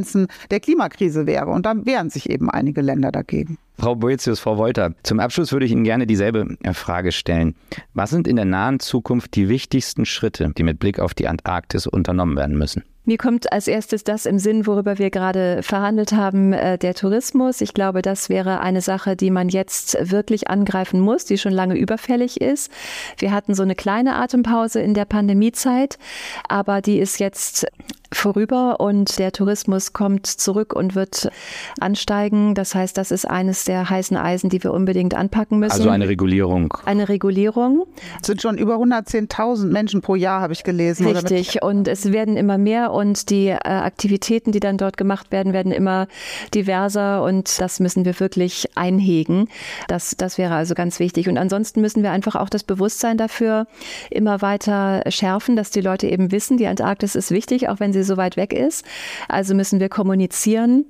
der 0.51 0.59
Klimakrise 0.59 1.25
wäre. 1.25 1.47
Und 1.47 1.65
da 1.65 1.73
wehren 1.85 2.09
sich 2.09 2.29
eben 2.29 2.49
einige 2.49 2.81
Länder 2.81 3.11
dagegen. 3.11 3.57
Frau 3.79 3.95
Boetius, 3.95 4.39
Frau 4.39 4.57
Wolter, 4.57 4.93
zum 5.03 5.19
Abschluss 5.19 5.51
würde 5.51 5.65
ich 5.65 5.71
Ihnen 5.71 5.83
gerne 5.83 6.07
dieselbe 6.07 6.57
äh, 6.63 6.73
Frage 6.73 7.11
stellen. 7.11 7.55
Was 7.93 8.09
sind 8.09 8.27
in 8.27 8.35
der 8.35 8.45
nahen 8.45 8.79
Zukunft 8.79 9.35
die 9.35 9.49
wichtigsten 9.49 10.05
Schritte, 10.05 10.51
die 10.57 10.63
mit 10.63 10.79
Blick 10.79 10.99
auf 10.99 11.13
die 11.13 11.27
Antarktis 11.27 11.85
unternommen 11.85 12.35
werden 12.35 12.57
müssen? 12.57 12.83
Mir 13.07 13.17
kommt 13.17 13.53
als 13.53 13.69
erstes 13.69 14.03
das 14.03 14.25
im 14.25 14.37
Sinn, 14.37 14.67
worüber 14.67 14.97
wir 14.97 15.11
gerade 15.11 15.63
verhandelt 15.63 16.11
haben, 16.11 16.51
äh, 16.51 16.77
der 16.77 16.93
Tourismus. 16.93 17.61
Ich 17.61 17.73
glaube, 17.73 18.01
das 18.01 18.27
wäre 18.27 18.59
eine 18.59 18.81
Sache, 18.81 19.15
die 19.15 19.31
man 19.31 19.47
jetzt 19.47 19.97
wirklich 20.11 20.49
angreifen 20.49 20.99
muss, 20.99 21.23
die 21.23 21.37
schon 21.37 21.53
lange 21.53 21.77
überfällig 21.77 22.41
ist. 22.41 22.69
Wir 23.17 23.31
hatten 23.31 23.53
so 23.53 23.63
eine 23.63 23.75
kleine 23.75 24.15
Atempause 24.15 24.81
in 24.81 24.93
der 24.93 25.05
Pandemiezeit, 25.05 25.97
aber 26.49 26.81
die 26.81 26.99
ist 26.99 27.19
jetzt 27.19 27.65
vorüber 28.11 28.79
und 28.79 29.19
der 29.19 29.31
Tourismus 29.31 29.93
kommt 29.93 30.27
zurück 30.27 30.73
und 30.73 30.95
wird 30.95 31.29
ansteigen. 31.79 32.55
Das 32.55 32.75
heißt, 32.75 32.97
das 32.97 33.11
ist 33.11 33.25
eines 33.25 33.65
der 33.65 33.89
heißen 33.89 34.17
Eisen, 34.17 34.49
die 34.49 34.63
wir 34.63 34.73
unbedingt 34.73 35.13
anpacken 35.13 35.59
müssen. 35.59 35.73
Also 35.73 35.89
eine 35.89 36.07
Regulierung. 36.07 36.73
Eine 36.85 37.09
Regulierung. 37.09 37.85
Es 38.21 38.27
sind 38.27 38.41
schon 38.41 38.57
über 38.57 38.75
110.000 38.75 39.67
Menschen 39.67 40.01
pro 40.01 40.15
Jahr, 40.15 40.41
habe 40.41 40.53
ich 40.53 40.63
gelesen. 40.63 41.07
Richtig. 41.07 41.61
Und 41.61 41.87
es 41.87 42.11
werden 42.11 42.37
immer 42.37 42.57
mehr 42.57 42.91
und 42.91 43.29
die 43.29 43.47
äh, 43.47 43.57
Aktivitäten, 43.63 44.51
die 44.51 44.59
dann 44.59 44.77
dort 44.77 44.97
gemacht 44.97 45.31
werden, 45.31 45.53
werden 45.53 45.71
immer 45.71 46.07
diverser 46.53 47.23
und 47.23 47.59
das 47.59 47.79
müssen 47.79 48.05
wir 48.05 48.19
wirklich 48.19 48.69
einhegen. 48.75 49.49
Das, 49.87 50.15
das 50.17 50.37
wäre 50.37 50.55
also 50.55 50.75
ganz 50.75 50.99
wichtig. 50.99 51.29
Und 51.29 51.37
ansonsten 51.37 51.81
müssen 51.81 52.03
wir 52.03 52.11
einfach 52.11 52.35
auch 52.35 52.49
das 52.49 52.63
Bewusstsein 52.63 53.17
dafür 53.17 53.67
immer 54.09 54.41
weiter 54.41 55.03
schärfen, 55.09 55.55
dass 55.55 55.71
die 55.71 55.81
Leute 55.81 56.07
eben 56.07 56.31
wissen, 56.31 56.57
die 56.57 56.67
Antarktis 56.67 57.15
ist 57.15 57.31
wichtig, 57.31 57.69
auch 57.69 57.79
wenn 57.79 57.93
sie 57.93 57.96
sie 57.97 58.03
so 58.03 58.17
weit 58.17 58.37
weg 58.37 58.53
ist. 58.53 58.85
Also 59.27 59.55
müssen 59.55 59.79
wir 59.79 59.89
kommunizieren. 59.89 60.85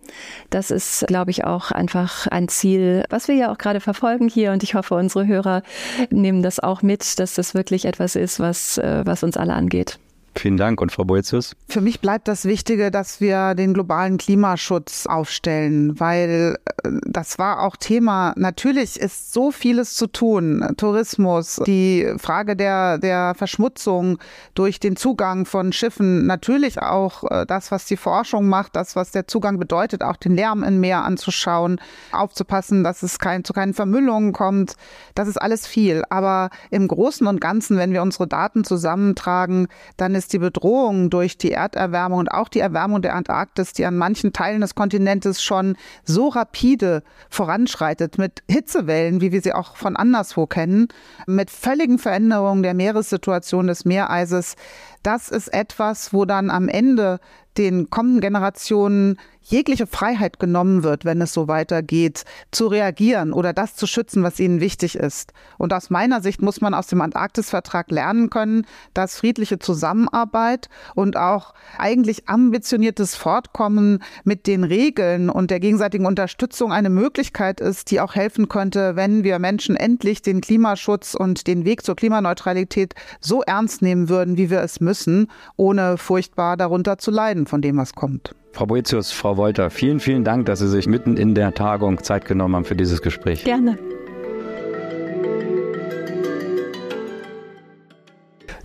Das 0.50 0.72
ist, 0.72 1.06
glaube 1.08 1.32
ich, 1.32 1.44
auch 1.46 1.72
einfach 1.72 2.28
ein 2.28 2.48
Ziel, 2.48 3.04
was 3.10 3.28
wir 3.28 3.36
ja 3.36 3.52
auch 3.52 3.58
gerade 3.58 3.80
verfolgen 3.80 4.28
hier. 4.28 4.52
Und 4.52 4.64
ich 4.64 4.76
hoffe, 4.76 4.96
unsere 4.96 5.28
Hörer 5.28 5.64
nehmen 6.10 6.42
das 6.42 6.60
auch 6.60 6.82
mit, 6.82 7.20
dass 7.20 7.34
das 7.34 7.54
wirklich 7.54 7.86
etwas 7.86 8.16
ist, 8.16 8.40
was, 8.40 8.78
äh, 8.78 9.02
was 9.06 9.24
uns 9.24 9.38
alle 9.38 9.54
angeht. 9.54 10.00
Vielen 10.40 10.58
Dank. 10.58 10.82
Und 10.82 10.92
Frau 10.92 11.04
Boetius? 11.04 11.56
Für 11.68 11.82
mich 11.82 12.00
bleibt 12.00 12.28
das 12.28 12.46
Wichtige, 12.46 12.92
dass 12.92 13.20
wir 13.22 13.56
den 13.56 13.74
globalen 13.74 14.18
Klimaschutz 14.18 15.06
aufstellen, 15.06 16.00
weil 16.00 16.58
äh, 16.84 16.90
das 17.06 17.40
war 17.40 17.64
auch 17.64 17.76
Thema. 17.76 18.34
Natürlich 18.38 19.00
ist 19.00 19.34
so 19.34 19.52
vieles 19.52 19.96
zu 19.96 20.08
tun. 20.08 20.74
Tourismus, 20.78 21.62
die 21.66 22.14
Frage 22.18 22.56
der, 22.56 22.98
der 22.98 23.34
Verschmutzung 23.36 24.20
durch 24.54 24.80
den 24.80 24.96
Zugang 24.96 25.46
von 25.46 25.74
Schiffen, 25.74 26.26
natürlich 26.26 26.82
auch 26.82 27.24
äh, 27.30 27.46
das, 27.46 27.72
was 27.72 27.86
die 27.86 27.98
Forschung 27.98 28.48
macht, 28.48 28.76
das, 28.76 28.96
was 28.96 29.12
der 29.12 29.28
Zugang 29.28 29.60
bedeutet, 29.60 30.04
auch 30.04 30.18
den 30.18 30.36
Lärm 30.36 30.64
im 30.64 30.80
Meer 30.80 31.04
anzuschauen, 31.04 31.82
aufzupassen, 32.12 32.84
dass 32.84 33.04
es 33.04 33.20
kein, 33.20 33.44
zu 33.44 33.54
keinen 33.54 33.74
Vermüllungen 33.74 34.34
kommt. 34.34 34.76
Das 35.16 35.28
ist 35.28 35.38
alles 35.38 35.66
viel. 35.66 36.04
Aber 36.10 36.50
im 36.70 36.88
Großen 36.88 37.26
und 37.28 37.42
Ganzen, 37.42 37.78
wenn 37.78 37.94
wir 37.94 38.02
unsere 38.02 38.28
Daten 38.28 38.64
zusammentragen, 38.64 39.68
dann 39.98 40.16
ist 40.16 40.27
die 40.28 40.40
Bedrohung 40.40 41.10
durch 41.10 41.38
die 41.38 41.52
Erderwärmung 41.52 42.20
und 42.20 42.32
auch 42.32 42.50
die 42.50 42.60
Erwärmung 42.60 43.02
der 43.02 43.16
Antarktis, 43.16 43.74
die 43.74 43.86
an 43.86 43.98
manchen 43.98 44.34
Teilen 44.34 44.62
des 44.62 44.76
Kontinentes 44.76 45.42
schon 45.42 45.76
so 46.04 46.28
rapide 46.30 47.04
voranschreitet, 47.30 48.18
mit 48.18 48.44
Hitzewellen, 48.50 49.22
wie 49.22 49.32
wir 49.32 49.42
sie 49.42 49.54
auch 49.54 49.76
von 49.76 49.96
anderswo 49.96 50.48
kennen, 50.48 50.88
mit 51.26 51.50
völligen 51.50 52.00
Veränderungen 52.00 52.64
der 52.64 52.74
Meeressituation 52.74 53.68
des 53.68 53.86
Meereises, 53.86 54.56
das 55.04 55.30
ist 55.30 55.54
etwas, 55.54 56.14
wo 56.14 56.26
dann 56.26 56.50
am 56.50 56.68
Ende 56.68 57.20
den 57.58 57.90
kommenden 57.90 58.22
Generationen 58.22 59.18
jegliche 59.50 59.88
Freiheit 59.88 60.40
genommen 60.40 60.84
wird, 60.84 61.06
wenn 61.06 61.22
es 61.22 61.34
so 61.34 61.48
weitergeht, 61.48 62.26
zu 62.52 62.68
reagieren 62.68 63.32
oder 63.32 63.54
das 63.54 63.76
zu 63.76 63.88
schützen, 63.88 64.22
was 64.22 64.40
ihnen 64.42 64.60
wichtig 64.60 64.96
ist. 64.96 65.32
Und 65.58 65.72
aus 65.72 65.90
meiner 65.90 66.22
Sicht 66.22 66.42
muss 66.42 66.60
man 66.60 66.74
aus 66.74 66.88
dem 66.88 67.00
Antarktisvertrag 67.00 67.90
lernen 67.90 68.30
können, 68.30 68.66
dass 68.94 69.18
friedliche 69.18 69.58
Zusammenarbeit 69.58 70.68
und 70.96 71.16
auch 71.16 71.54
eigentlich 71.78 72.28
ambitioniertes 72.28 73.16
Fortkommen 73.16 74.04
mit 74.26 74.48
den 74.48 74.66
Regeln 74.66 75.30
und 75.30 75.50
der 75.50 75.62
gegenseitigen 75.62 76.06
Unterstützung 76.06 76.74
eine 76.74 76.90
Möglichkeit 76.90 77.62
ist, 77.62 77.90
die 77.92 78.02
auch 78.02 78.16
helfen 78.16 78.50
könnte, 78.50 78.98
wenn 78.98 79.24
wir 79.24 79.40
Menschen 79.40 79.78
endlich 79.78 80.22
den 80.22 80.42
Klimaschutz 80.42 81.16
und 81.16 81.48
den 81.48 81.64
Weg 81.64 81.86
zur 81.86 81.96
Klimaneutralität 81.96 82.96
so 83.22 83.44
ernst 83.44 83.82
nehmen 83.82 84.10
würden, 84.10 84.36
wie 84.36 84.50
wir 84.50 84.60
es 84.60 84.82
müssen, 84.88 85.28
ohne 85.58 85.98
furchtbar 85.98 86.56
darunter 86.56 86.98
zu 86.98 87.12
leiden 87.12 87.46
von 87.46 87.62
dem, 87.62 87.78
was 87.78 87.94
kommt. 87.94 88.34
Frau 88.54 88.66
Boetius, 88.66 89.12
Frau 89.12 89.38
Wolter, 89.38 89.70
vielen, 89.70 90.00
vielen 90.00 90.24
Dank, 90.24 90.46
dass 90.48 90.60
Sie 90.60 90.70
sich 90.70 90.88
mitten 90.88 91.18
in 91.18 91.36
der 91.36 91.54
Tagung 91.54 92.02
Zeit 92.02 92.26
genommen 92.26 92.56
haben 92.56 92.66
für 92.66 92.76
dieses 92.76 93.02
Gespräch. 93.02 93.44
Gerne. 93.44 93.78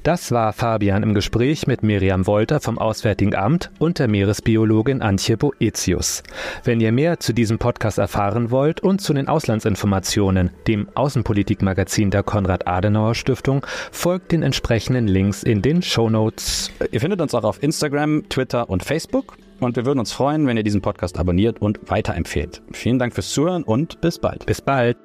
Das 0.02 0.32
war 0.32 0.52
Fabian 0.52 1.04
im 1.04 1.14
Gespräch 1.14 1.68
mit 1.68 1.84
Miriam 1.84 2.26
Wolter 2.26 2.58
vom 2.58 2.76
Auswärtigen 2.76 3.36
Amt 3.36 3.70
und 3.78 4.00
der 4.00 4.08
Meeresbiologin 4.08 5.00
Antje 5.00 5.36
Boetius. 5.36 6.24
Wenn 6.64 6.80
ihr 6.80 6.90
mehr 6.90 7.20
zu 7.20 7.32
diesem 7.32 7.58
Podcast 7.58 7.98
erfahren 7.98 8.50
wollt 8.50 8.80
und 8.80 9.00
zu 9.00 9.14
den 9.14 9.28
Auslandsinformationen, 9.28 10.50
dem 10.66 10.88
Außenpolitikmagazin 10.94 12.10
der 12.10 12.24
Konrad-Adenauer-Stiftung, 12.24 13.64
folgt 13.92 14.32
den 14.32 14.42
entsprechenden 14.42 15.06
Links 15.06 15.44
in 15.44 15.62
den 15.62 15.82
Show 15.82 16.10
Notes. 16.10 16.72
Ihr 16.90 17.00
findet 17.00 17.20
uns 17.20 17.32
auch 17.32 17.44
auf 17.44 17.62
Instagram, 17.62 18.28
Twitter 18.28 18.68
und 18.68 18.82
Facebook. 18.82 19.36
Und 19.60 19.76
wir 19.76 19.86
würden 19.86 20.00
uns 20.00 20.10
freuen, 20.10 20.48
wenn 20.48 20.56
ihr 20.56 20.64
diesen 20.64 20.82
Podcast 20.82 21.16
abonniert 21.16 21.62
und 21.62 21.78
weiterempfehlt. 21.88 22.60
Vielen 22.72 22.98
Dank 22.98 23.14
fürs 23.14 23.30
Zuhören 23.30 23.62
und 23.62 24.00
bis 24.00 24.18
bald. 24.18 24.46
Bis 24.46 24.60
bald. 24.60 24.96